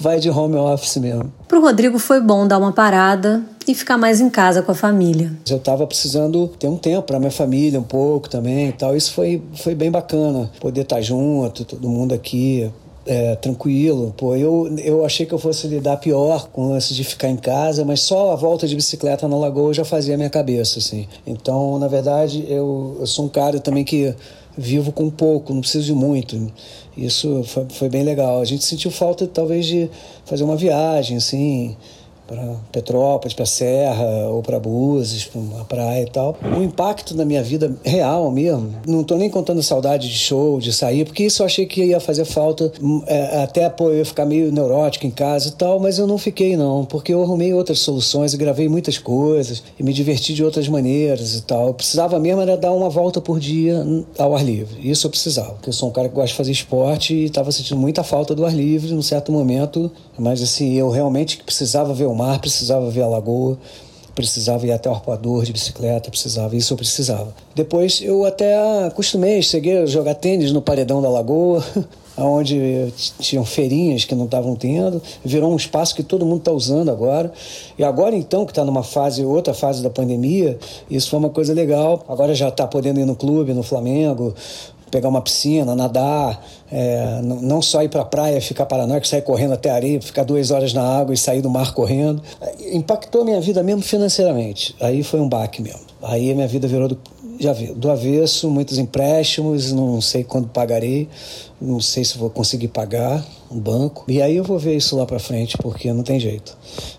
[0.00, 1.32] vai de home office mesmo.
[1.46, 4.74] Para o Rodrigo foi bom dar uma parada e ficar mais em casa com a
[4.74, 5.32] família.
[5.48, 8.96] Eu estava precisando ter um tempo para minha família, um pouco também e tal.
[8.96, 12.70] Isso foi, foi bem bacana, poder estar tá junto, todo mundo aqui.
[13.06, 14.14] É, tranquilo.
[14.16, 17.84] Pô, eu, eu achei que eu fosse lidar pior com esse de ficar em casa,
[17.84, 21.06] mas só a volta de bicicleta na lagoa já fazia a minha cabeça, assim.
[21.26, 24.14] Então, na verdade, eu, eu sou um cara também que
[24.56, 26.52] vivo com pouco, não preciso de muito.
[26.96, 28.40] Isso foi, foi bem legal.
[28.40, 29.90] A gente sentiu falta, talvez, de
[30.24, 31.76] fazer uma viagem, assim,
[32.26, 36.36] para Petrópolis, para Serra ou para Búzios, para uma praia e tal.
[36.56, 38.74] O impacto na minha vida real mesmo.
[38.86, 42.00] Não estou nem contando saudade de show, de sair, porque isso eu achei que ia
[42.00, 42.72] fazer falta.
[43.06, 46.56] É, até pô, eu ficar meio neurótico em casa e tal, mas eu não fiquei
[46.56, 50.68] não, porque eu arrumei outras soluções e gravei muitas coisas e me diverti de outras
[50.68, 51.68] maneiras e tal.
[51.68, 53.84] Eu precisava mesmo era dar uma volta por dia
[54.18, 54.88] ao ar livre.
[54.88, 57.52] Isso eu precisava, porque eu sou um cara que gosta de fazer esporte e estava
[57.52, 62.06] sentindo muita falta do ar livre num certo momento, mas assim, eu realmente precisava ver
[62.14, 63.58] o mar, precisava ver a lagoa,
[64.14, 67.34] precisava ir até o arpoador de bicicleta, precisava, isso eu precisava.
[67.54, 68.54] Depois eu até
[68.86, 71.64] acostumei, cheguei a jogar tênis no paredão da lagoa,
[72.16, 76.90] onde tinham feirinhas que não estavam tendo, virou um espaço que todo mundo está usando
[76.90, 77.32] agora.
[77.76, 80.56] E agora então, que está numa fase, outra fase da pandemia,
[80.88, 82.04] isso foi uma coisa legal.
[82.08, 84.32] Agora já está podendo ir no clube, no Flamengo,
[84.90, 89.54] pegar uma piscina, nadar, é, não só ir para a praia, ficar paranoico, sair correndo
[89.54, 92.22] até a areia, ficar duas horas na água e sair do mar correndo.
[92.72, 94.74] Impactou a minha vida mesmo financeiramente.
[94.80, 95.80] Aí foi um baque mesmo.
[96.02, 96.98] Aí a minha vida virou do,
[97.38, 101.08] já vi, do avesso, muitos empréstimos, não sei quando pagarei,
[101.60, 104.04] não sei se vou conseguir pagar um banco.
[104.08, 106.56] E aí eu vou ver isso lá para frente, porque não tem jeito.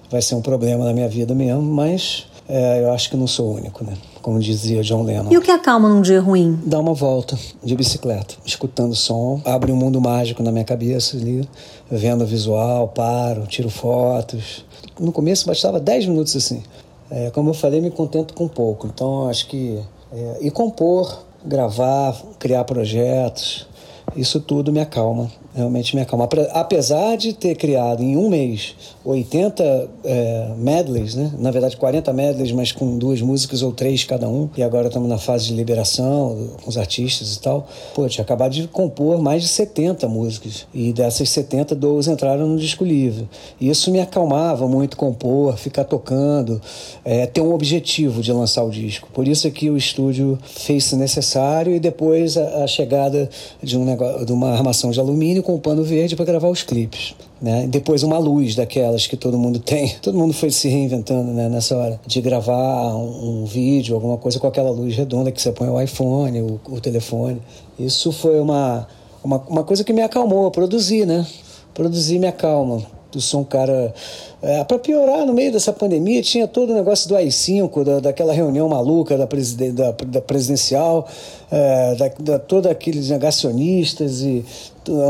[0.09, 3.51] Vai ser um problema na minha vida mesmo, mas é, eu acho que não sou
[3.51, 3.93] o único, né?
[4.25, 5.31] Como dizia John Lennon.
[5.31, 6.59] E o que acalma num dia ruim?
[6.65, 11.47] Dar uma volta de bicicleta, escutando som, abre um mundo mágico na minha cabeça ali,
[11.91, 14.65] vendo visual, paro, tiro fotos.
[14.99, 16.63] No começo bastava 10 minutos assim.
[17.11, 18.87] É, como eu falei, me contento com pouco.
[18.87, 19.79] Então acho que.
[20.11, 23.67] É, e compor, gravar, criar projetos,
[24.15, 26.27] isso tudo me acalma realmente me acalma.
[26.51, 31.31] Apesar de ter criado em um mês 80 é, medleys, né?
[31.37, 35.07] na verdade 40 medleys, mas com duas músicas ou três cada um, e agora estamos
[35.07, 37.67] na fase de liberação com os artistas e tal.
[37.93, 42.57] Pô, tinha acabado de compor mais de 70 músicas, e dessas 70, 12 entraram no
[42.57, 43.29] disco livre.
[43.59, 46.61] E isso me acalmava muito compor, ficar tocando,
[47.03, 49.07] é, ter um objetivo de lançar o disco.
[49.13, 53.29] Por isso é que o estúdio fez-se necessário e depois a, a chegada
[53.61, 56.63] de, um negócio, de uma armação de alumínio com o pano verde para gravar os
[56.63, 57.15] clipes.
[57.39, 57.67] Né?
[57.67, 59.95] Depois uma luz daquelas que todo mundo tem.
[60.01, 61.47] Todo mundo foi se reinventando né?
[61.47, 65.51] nessa hora de gravar um, um, vídeo, alguma coisa com aquela luz redonda que você
[65.51, 67.41] põe o iPhone, o, o telefone.
[67.77, 68.87] Isso foi uma,
[69.23, 71.25] uma, uma coisa que me acalmou, produzir, né?
[71.73, 72.94] Produzir me acalma.
[73.15, 73.93] Eu sou um cara.
[74.41, 78.33] É, para piorar, no meio dessa pandemia, tinha todo o negócio do AI-5, da, daquela
[78.33, 81.07] reunião maluca da, presiden, da, da presidencial,
[81.51, 84.45] é, da, da aqueles negacionistas e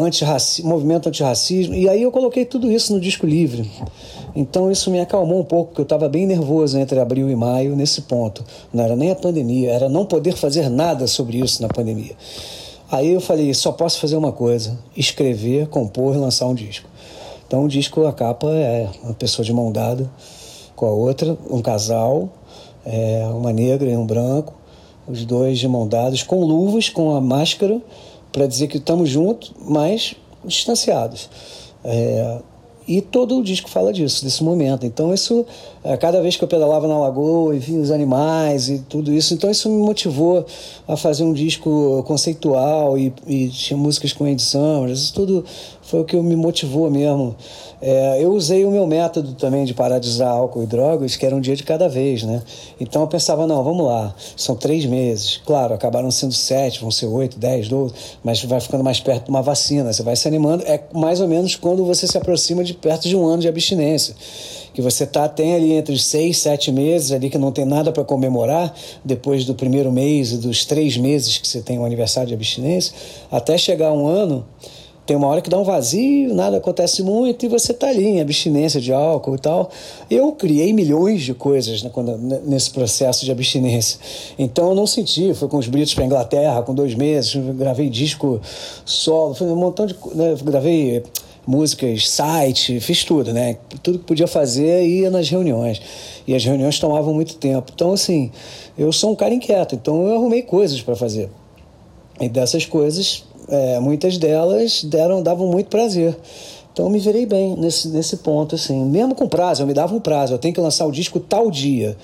[0.03, 1.73] antirraci, movimento antirracismo.
[1.73, 3.69] E aí eu coloquei tudo isso no disco livre.
[4.35, 7.75] Então isso me acalmou um pouco, porque eu estava bem nervoso entre abril e maio
[7.75, 8.43] nesse ponto.
[8.73, 12.15] Não era nem a pandemia, era não poder fazer nada sobre isso na pandemia.
[12.91, 16.87] Aí eu falei, só posso fazer uma coisa: escrever, compor e lançar um disco.
[17.47, 20.09] Então o disco, a capa é uma pessoa de mão dada
[20.75, 22.29] com a outra, um casal,
[22.85, 24.53] é, uma negra e um branco,
[25.07, 27.81] os dois de mão dadas, com luvas, com a máscara,
[28.31, 31.29] para dizer que estamos juntos, mas distanciados.
[31.83, 32.39] É,
[32.87, 34.85] e todo o disco fala disso, desse momento.
[34.85, 35.45] Então, isso,
[35.85, 39.35] é, cada vez que eu pedalava na lagoa e via os animais e tudo isso,
[39.35, 40.43] então isso me motivou
[40.87, 45.45] a fazer um disco conceitual e, e tinha músicas com edição, isso tudo
[45.83, 47.35] foi o que me motivou mesmo.
[47.79, 51.23] É, eu usei o meu método também de parar de usar álcool e drogas, que
[51.23, 52.41] era um dia de cada vez, né?
[52.79, 55.39] Então eu pensava, não, vamos lá, são três meses.
[55.45, 57.93] Claro, acabaram sendo sete, vão ser oito, dez, doze,
[58.23, 60.63] mas vai ficando mais perto de uma vacina, você vai se animando.
[60.65, 64.15] É mais ou menos quando você se aproxima de perto de um ano de abstinência
[64.75, 68.03] que você tá tem ali entre seis, sete meses ali que não tem nada para
[68.03, 72.33] comemorar depois do primeiro mês e dos três meses que você tem o aniversário de
[72.33, 72.93] abstinência,
[73.31, 74.45] até chegar um ano
[75.05, 78.21] tem uma hora que dá um vazio, nada acontece muito e você tá ali em
[78.21, 79.69] abstinência de álcool e tal.
[80.09, 83.99] Eu criei milhões de coisas né, quando, nesse processo de abstinência.
[84.39, 85.31] Então eu não senti.
[85.35, 88.41] Fui com os Britos para Inglaterra com dois meses, gravei disco
[88.83, 89.95] solo, foi um montão de.
[90.15, 91.03] Né, gravei
[91.45, 93.57] músicas, site, fiz tudo, né?
[93.83, 95.81] Tudo que podia fazer ia nas reuniões.
[96.27, 97.71] E as reuniões tomavam muito tempo.
[97.73, 98.31] Então, assim,
[98.77, 101.29] eu sou um cara inquieto, então eu arrumei coisas para fazer.
[102.19, 106.17] E dessas coisas é, muitas delas deram, davam muito prazer.
[106.73, 108.83] Então eu me virei bem nesse, nesse ponto, assim.
[108.85, 111.49] Mesmo com prazo, eu me dava um prazo, eu tenho que lançar o disco tal
[111.49, 111.95] dia.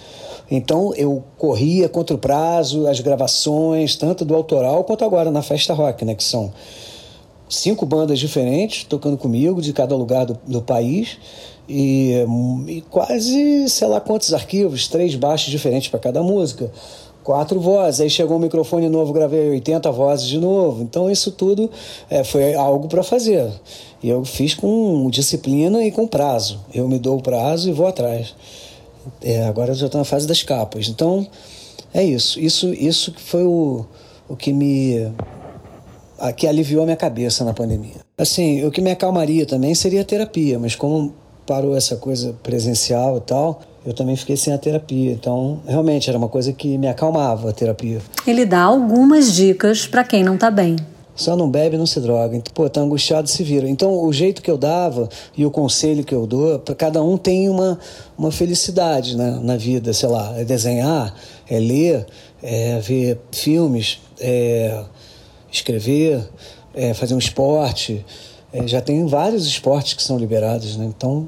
[0.50, 5.74] Então eu corria contra o prazo, as gravações, tanto do autoral quanto agora na Festa
[5.74, 6.16] Rock, né?
[6.16, 6.54] Que são
[7.52, 11.18] cinco bandas diferentes tocando comigo de cada lugar do, do país.
[11.70, 12.26] E,
[12.68, 16.72] e, quase, sei lá quantos arquivos, três baixos diferentes para cada música
[17.24, 18.02] quatro vozes.
[18.02, 20.84] Aí chegou um microfone novo, gravei 80 vozes de novo.
[20.84, 21.70] Então isso tudo
[22.10, 23.52] é, foi algo para fazer.
[24.02, 26.60] E eu fiz com disciplina e com prazo.
[26.74, 28.36] Eu me dou o prazo e vou atrás.
[29.22, 30.88] É, agora eu já estou na fase das capas.
[30.88, 31.26] Então
[31.94, 32.40] é isso.
[32.40, 33.86] Isso, isso foi o,
[34.28, 35.12] o que me
[36.36, 38.02] que aliviou a minha cabeça na pandemia.
[38.18, 41.14] Assim, o que me acalmaria também seria a terapia, mas como
[41.48, 45.12] parou essa coisa presencial e tal, eu também fiquei sem a terapia.
[45.12, 48.00] Então, realmente era uma coisa que me acalmava a terapia.
[48.28, 50.76] Ele dá algumas dicas para quem não está bem.
[51.16, 52.36] Só não bebe, não se droga.
[52.36, 53.70] Então, pô, tá angustiado, se vira.
[53.70, 57.18] Então, o jeito que eu dava e o conselho que eu dou, para cada um
[57.18, 57.78] tem uma,
[58.18, 61.14] uma felicidade né, na vida, sei lá, é desenhar,
[61.50, 62.06] é ler,
[62.42, 64.84] é ver filmes, é
[65.52, 66.28] escrever,
[66.74, 68.06] é fazer um esporte.
[68.54, 70.86] É, já tem vários esportes que são liberados, né?
[70.86, 71.28] Então,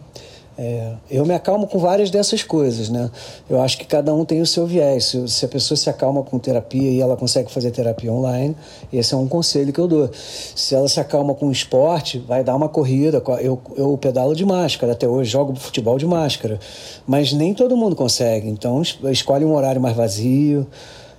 [0.56, 3.10] é, eu me acalmo com várias dessas coisas, né?
[3.50, 5.06] Eu acho que cada um tem o seu viés.
[5.06, 8.56] Se, se, a pessoa se acalma com terapia e ela consegue fazer terapia online,
[8.92, 10.10] esse é um conselho que eu dou.
[10.14, 13.22] Se ela se acalma com esporte, vai dar uma corrida.
[13.42, 16.60] Eu, eu pedalo de máscara, até hoje jogo futebol de máscara.
[17.08, 18.48] Mas nem todo mundo consegue.
[18.48, 20.68] Então, escolhe um horário mais vazio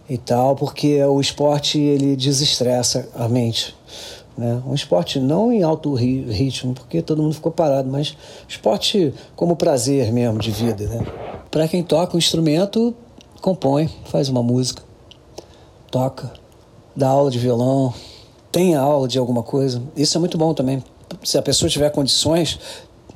[0.08, 3.74] e tal, porque o esporte ele desestressa a mente.
[4.36, 4.60] Né?
[4.66, 8.16] Um esporte não em alto ritmo, porque todo mundo ficou parado, mas
[8.48, 10.86] esporte como prazer mesmo de vida.
[10.86, 11.06] Né?
[11.50, 12.94] Para quem toca um instrumento,
[13.40, 14.82] compõe, faz uma música,
[15.90, 16.32] toca,
[16.94, 17.94] dá aula de violão,
[18.50, 19.82] tem aula de alguma coisa.
[19.96, 20.82] Isso é muito bom também.
[21.22, 22.58] Se a pessoa tiver condições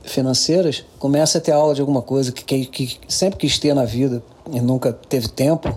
[0.05, 3.84] financeiras, começa a ter aula de alguma coisa que, que, que sempre quis ter na
[3.84, 4.22] vida
[4.53, 5.74] e nunca teve tempo,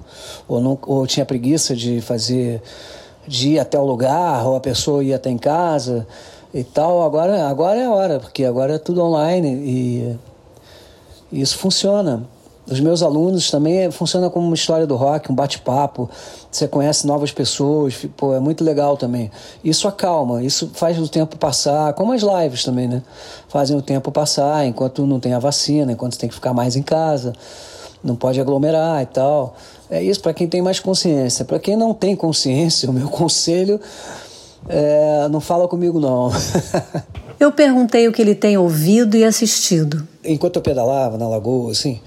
[0.47, 2.61] ou, não, ou tinha preguiça de fazer
[3.27, 6.07] de ir até o lugar, ou a pessoa ia até em casa
[6.53, 7.03] e tal.
[7.03, 10.17] Agora, agora é a hora, porque agora é tudo online e,
[11.31, 12.27] e isso funciona.
[12.69, 16.09] Os meus alunos também é, funciona como uma história do rock, um bate-papo.
[16.49, 19.31] Você conhece novas pessoas, pô, é muito legal também.
[19.63, 23.01] Isso acalma, isso faz o tempo passar, como as lives também, né?
[23.49, 26.83] Fazem o tempo passar enquanto não tem a vacina, enquanto tem que ficar mais em
[26.83, 27.33] casa,
[28.03, 29.55] não pode aglomerar e tal.
[29.89, 31.45] É isso para quem tem mais consciência.
[31.45, 33.79] Para quem não tem consciência, o meu conselho
[34.67, 36.31] é não fala comigo não.
[37.39, 40.07] eu perguntei o que ele tem ouvido e assistido.
[40.23, 41.99] Enquanto eu pedalava na lagoa, assim,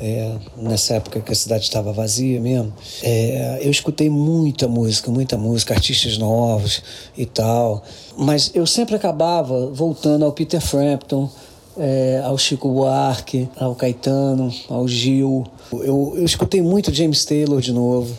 [0.00, 2.72] é, nessa época que a cidade estava vazia mesmo,
[3.02, 6.82] é, eu escutei muita música, muita música, artistas novos
[7.16, 7.82] e tal.
[8.16, 11.28] Mas eu sempre acabava voltando ao Peter Frampton,
[11.78, 15.46] é, ao Chico Buarque, ao Caetano, ao Gil.
[15.72, 18.14] Eu, eu escutei muito James Taylor de novo,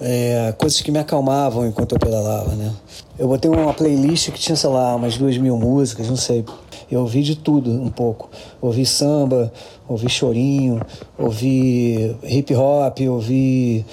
[0.00, 2.72] é, coisas que me acalmavam enquanto eu pedalava, né?
[3.18, 6.44] Eu botei uma playlist que tinha, sei lá, umas duas mil músicas, não sei.
[6.90, 8.28] Eu ouvi de tudo um pouco.
[8.60, 9.52] Ouvi samba,
[9.88, 10.80] ouvi chorinho,
[11.18, 13.84] ouvi hip hop, ouvi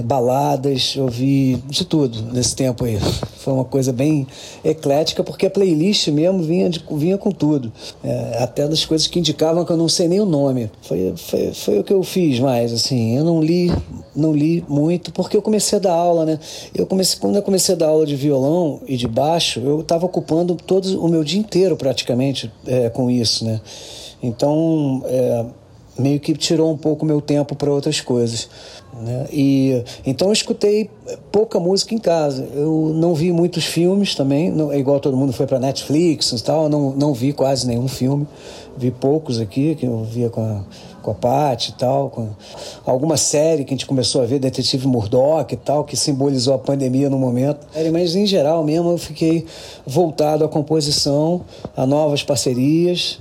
[0.00, 2.98] baladas, ouvi de tudo nesse tempo aí.
[3.38, 4.26] Foi uma coisa bem
[4.64, 7.72] eclética, porque a playlist mesmo vinha, de, vinha com tudo.
[8.02, 10.70] É, até das coisas que indicavam que eu não sei nem o nome.
[10.82, 13.16] Foi, foi, foi o que eu fiz mais, assim.
[13.16, 13.72] Eu não li,
[14.14, 16.38] não li muito, porque eu comecei a dar aula, né?
[16.74, 20.06] Eu comecei, quando eu comecei a dar aula de violão e de baixo, eu estava
[20.06, 23.60] ocupando todo o meu dia inteiro praticamente é, com isso, né?
[24.22, 25.44] Então, é,
[25.98, 28.48] meio que tirou um pouco meu tempo para outras coisas.
[29.00, 29.26] Né?
[29.32, 30.90] E então eu escutei
[31.30, 32.48] pouca música em casa.
[32.54, 36.42] Eu não vi muitos filmes também, não, é igual todo mundo foi para Netflix e
[36.42, 36.68] tal.
[36.68, 38.26] Não, não vi quase nenhum filme.
[38.76, 40.64] Vi poucos aqui que eu via com a,
[41.02, 42.10] com a Paty e tal.
[42.10, 42.28] Com
[42.86, 46.58] alguma série que a gente começou a ver, Detetive Murdoch e tal, que simbolizou a
[46.58, 47.66] pandemia no momento.
[47.92, 49.44] Mas em geral mesmo eu fiquei
[49.86, 51.42] voltado à composição,
[51.76, 53.18] a novas parcerias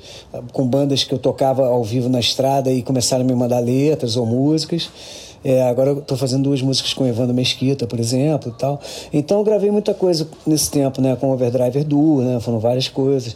[0.54, 4.16] com bandas que eu tocava ao vivo na estrada e começaram a me mandar letras
[4.16, 4.90] ou músicas.
[5.44, 8.80] É, agora eu estou fazendo duas músicas com Evandro Mesquita, por exemplo, e tal.
[9.12, 13.36] Então eu gravei muita coisa nesse tempo, né, com Overdriver Duo, né, foram várias coisas.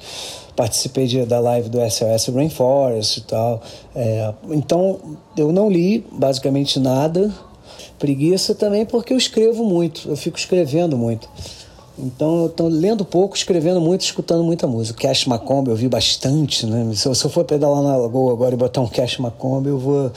[0.55, 3.61] Participei de, da live do SOS Rainforest e tal.
[3.95, 4.99] É, então
[5.35, 7.33] eu não li basicamente nada.
[7.99, 11.29] Preguiça também porque eu escrevo muito, eu fico escrevendo muito.
[11.97, 15.07] Então eu estou lendo pouco, escrevendo muito, escutando muita música.
[15.07, 16.93] Cash Macomb eu vi bastante, né?
[16.93, 19.79] Se eu, se eu for pedalar na lagoa agora e botar um Cash Macomb, eu
[19.79, 20.11] vou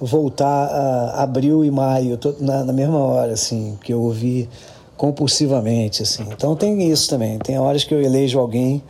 [0.00, 4.48] voltar a abril e maio, na, na, mesma hora, assim, que eu ouvi
[4.96, 6.24] compulsivamente, assim.
[6.32, 8.82] Então tem isso também, tem horas que eu elejo alguém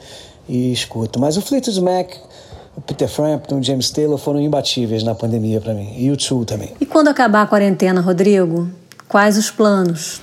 [0.51, 1.21] e escuto.
[1.21, 2.11] Mas o Fleetwood Mac,
[2.77, 6.45] o Peter Frampton, o James Taylor foram imbatíveis na pandemia para mim, e o Too
[6.45, 6.75] também.
[6.81, 8.69] E quando acabar a quarentena, Rodrigo,
[9.09, 10.21] quais os planos?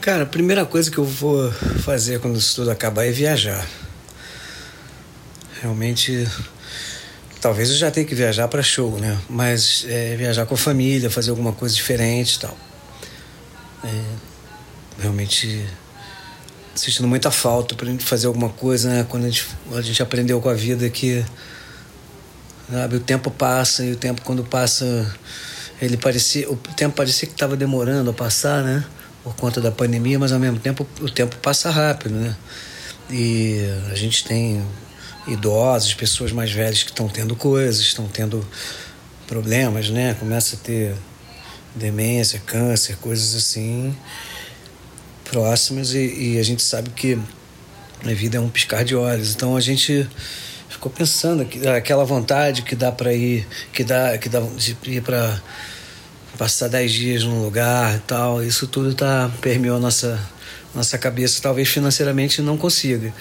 [0.00, 1.50] Cara, a primeira coisa que eu vou
[1.82, 3.64] fazer quando isso tudo acabar é viajar.
[5.62, 6.26] Realmente
[7.44, 9.18] Talvez eu já tenha que viajar para show, né?
[9.28, 12.56] Mas é, viajar com a família, fazer alguma coisa diferente e tal.
[13.84, 14.02] É,
[15.02, 15.62] realmente
[16.74, 19.06] sentindo muita falta para gente fazer alguma coisa, né?
[19.08, 21.24] Quando a gente, a gente aprendeu com a vida que
[22.70, 25.14] sabe, o tempo passa e o tempo quando passa
[25.80, 28.84] ele parecia o tempo parecia que estava demorando a passar, né?
[29.22, 32.36] Por conta da pandemia, mas ao mesmo tempo o tempo passa rápido, né?
[33.10, 33.60] E
[33.90, 34.64] a gente tem
[35.26, 38.46] idosos, pessoas mais velhas que estão tendo coisas, estão tendo
[39.26, 40.14] problemas, né?
[40.14, 40.94] Começa a ter
[41.74, 43.94] demência, câncer, coisas assim.
[45.24, 47.18] Próximas e, e a gente sabe que
[48.04, 49.34] a vida é um piscar de olhos.
[49.34, 50.08] Então a gente
[50.68, 55.02] ficou pensando que aquela vontade que dá para ir, que dá, que dá de ir
[55.02, 55.40] para
[56.38, 60.20] passar dez dias num lugar e tal, isso tudo tá permeou nossa
[60.74, 61.40] nossa cabeça.
[61.40, 63.14] Talvez financeiramente não consiga,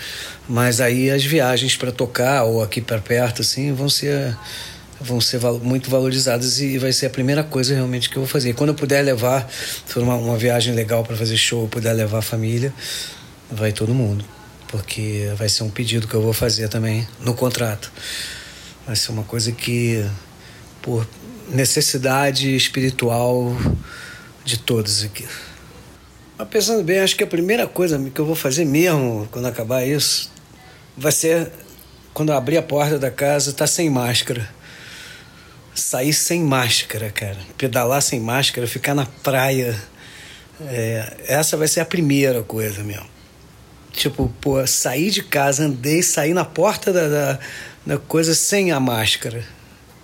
[0.50, 4.36] mas aí as viagens para tocar ou aqui para perto assim vão ser
[5.04, 8.52] vão ser muito valorizadas e vai ser a primeira coisa realmente que eu vou fazer.
[8.52, 11.94] E quando eu puder levar, se for uma, uma viagem legal para fazer show, puder
[11.94, 12.74] levar a família,
[13.52, 14.24] vai todo mundo
[14.74, 17.92] porque vai ser um pedido que eu vou fazer também no contrato.
[18.88, 20.04] Vai ser uma coisa que,
[20.82, 21.08] por
[21.48, 23.56] necessidade espiritual
[24.44, 25.28] de todos aqui.
[26.36, 29.86] Mas pensando bem, acho que a primeira coisa que eu vou fazer mesmo quando acabar
[29.86, 30.32] isso
[30.98, 31.52] vai ser
[32.12, 34.50] quando eu abrir a porta da casa, tá sem máscara.
[35.76, 37.38] Sair sem máscara, cara.
[37.58, 39.76] Pedalar sem máscara, ficar na praia.
[40.62, 43.06] É, essa vai ser a primeira coisa mesmo.
[43.92, 47.40] Tipo, pô, sair de casa, andei, sair na porta da, da,
[47.86, 49.44] da coisa sem a máscara.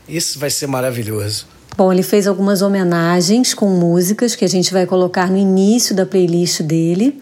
[0.07, 1.47] Isso vai ser maravilhoso.
[1.77, 6.05] Bom, ele fez algumas homenagens com músicas que a gente vai colocar no início da
[6.05, 7.21] playlist dele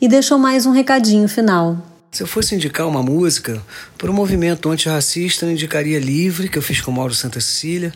[0.00, 1.89] e deixou mais um recadinho final.
[2.10, 3.62] Se eu fosse indicar uma música
[3.96, 7.94] para o movimento antirracista, eu indicaria Livre, que eu fiz com o Mauro Santa Cecília,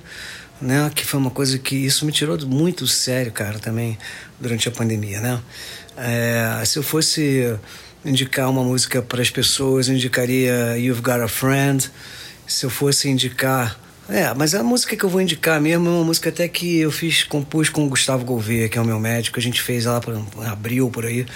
[0.63, 0.89] né?
[0.95, 3.99] Que foi uma coisa que isso me tirou muito sério, cara, também
[4.39, 5.41] durante a pandemia, né?
[5.97, 7.59] É, se eu fosse
[8.05, 11.91] indicar uma música para as pessoas, eu indicaria You've Got a Friend.
[12.47, 13.81] Se eu fosse indicar.
[14.09, 16.93] É, mas a música que eu vou indicar mesmo é uma música até que eu
[16.93, 19.41] fiz, compus com o Gustavo Gouveia, que é o meu médico.
[19.41, 21.27] A gente fez lá para abril, por aí,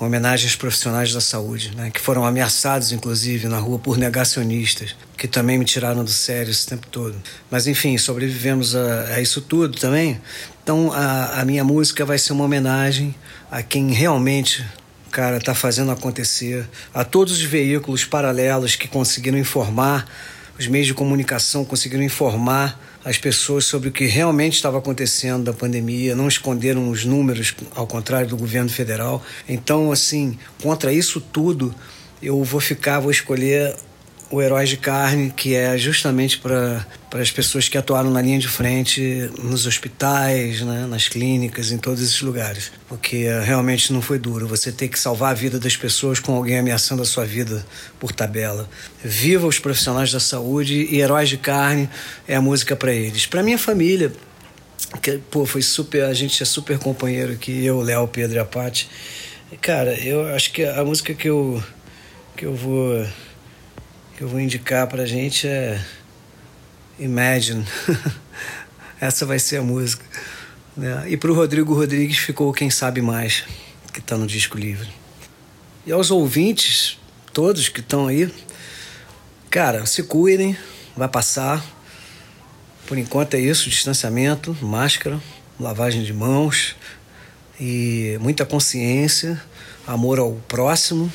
[0.00, 1.90] homenagem aos profissionais da saúde, né?
[1.90, 6.66] Que foram ameaçados, inclusive, na rua por negacionistas, que também me tiraram do sério esse
[6.66, 7.14] tempo todo.
[7.50, 10.20] Mas, enfim, sobrevivemos a, a isso tudo também.
[10.62, 13.14] Então, a, a minha música vai ser uma homenagem
[13.50, 14.64] a quem realmente
[15.14, 20.04] cara, está fazendo acontecer, a todos os veículos paralelos que conseguiram informar,
[20.58, 25.52] os meios de comunicação conseguiram informar as pessoas sobre o que realmente estava acontecendo da
[25.52, 29.22] pandemia, não esconderam os números, ao contrário do governo federal.
[29.48, 31.74] Então, assim, contra isso tudo,
[32.22, 33.76] eu vou ficar, vou escolher
[34.34, 38.48] o Heróis de Carne, que é justamente para as pessoas que atuaram na linha de
[38.48, 42.72] frente nos hospitais, né, nas clínicas, em todos esses lugares.
[42.88, 44.48] Porque realmente não foi duro.
[44.48, 47.64] Você ter que salvar a vida das pessoas com alguém ameaçando a sua vida
[48.00, 48.68] por tabela.
[49.04, 51.88] Viva os profissionais da saúde e Heróis de Carne
[52.26, 53.26] é a música para eles.
[53.26, 54.12] Para minha família,
[55.00, 58.88] que pô, foi super, a gente é super companheiro aqui, eu, Léo, Pedro e a.
[59.60, 61.62] Cara, eu acho que a música que eu
[62.36, 63.06] que eu vou
[64.20, 65.82] eu vou indicar pra gente é
[66.98, 67.66] Imagine.
[69.00, 70.04] Essa vai ser a música.
[70.76, 71.06] Né?
[71.08, 73.44] E pro Rodrigo Rodrigues ficou Quem Sabe Mais,
[73.92, 74.88] que tá no disco livre.
[75.84, 76.98] E aos ouvintes,
[77.32, 78.32] todos que estão aí,
[79.50, 80.56] cara, se cuidem,
[80.96, 81.64] vai passar.
[82.86, 85.20] Por enquanto é isso, distanciamento, máscara,
[85.58, 86.76] lavagem de mãos
[87.58, 89.42] e muita consciência,
[89.86, 91.12] amor ao próximo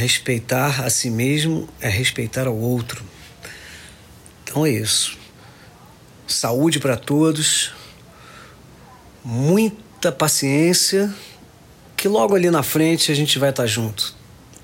[0.00, 3.04] Respeitar a si mesmo é respeitar ao outro.
[4.42, 5.18] Então é isso.
[6.26, 7.70] Saúde para todos,
[9.22, 11.14] muita paciência,
[11.98, 14.16] que logo ali na frente a gente vai estar tá junto,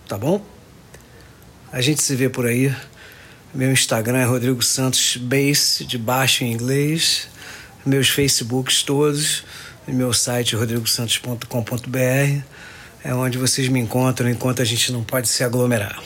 [0.09, 0.43] tá bom?
[1.71, 2.75] A gente se vê por aí.
[3.53, 7.29] Meu Instagram é Rodrigo Santos Base, de baixo em inglês.
[7.85, 9.45] Meus Facebooks todos.
[9.87, 12.56] E meu site rodrigosantos.com.br
[13.07, 16.03] é onde vocês me encontram enquanto a gente não pode se aglomerar.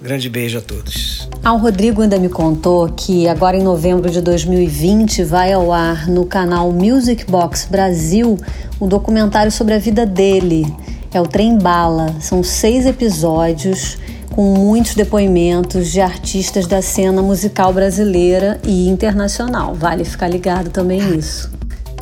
[0.00, 1.28] Grande beijo a todos.
[1.42, 6.08] Ah, o Rodrigo ainda me contou que agora em novembro de 2020 vai ao ar
[6.08, 8.38] no canal Music Box Brasil
[8.80, 10.64] um documentário sobre a vida dele.
[11.12, 12.14] É o Trem Bala.
[12.20, 13.98] São seis episódios
[14.30, 19.74] com muitos depoimentos de artistas da cena musical brasileira e internacional.
[19.74, 21.50] Vale ficar ligado também nisso.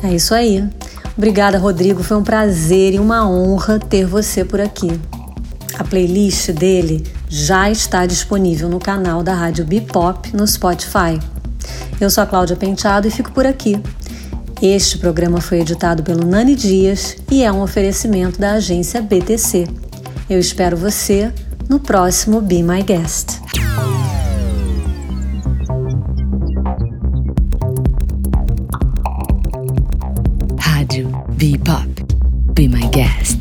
[0.03, 0.63] É isso aí.
[1.19, 2.01] Obrigada, Rodrigo.
[2.01, 4.97] Foi um prazer e uma honra ter você por aqui.
[5.77, 11.19] A playlist dele já está disponível no canal da Rádio Bipop no Spotify.
[11.99, 13.77] Eu sou a Cláudia Penteado e fico por aqui.
[14.61, 19.67] Este programa foi editado pelo Nani Dias e é um oferecimento da agência BTC.
[20.29, 21.33] Eu espero você
[21.67, 23.41] no próximo Be My Guest.
[31.39, 31.87] Be Pop.
[32.53, 33.38] Be my guest.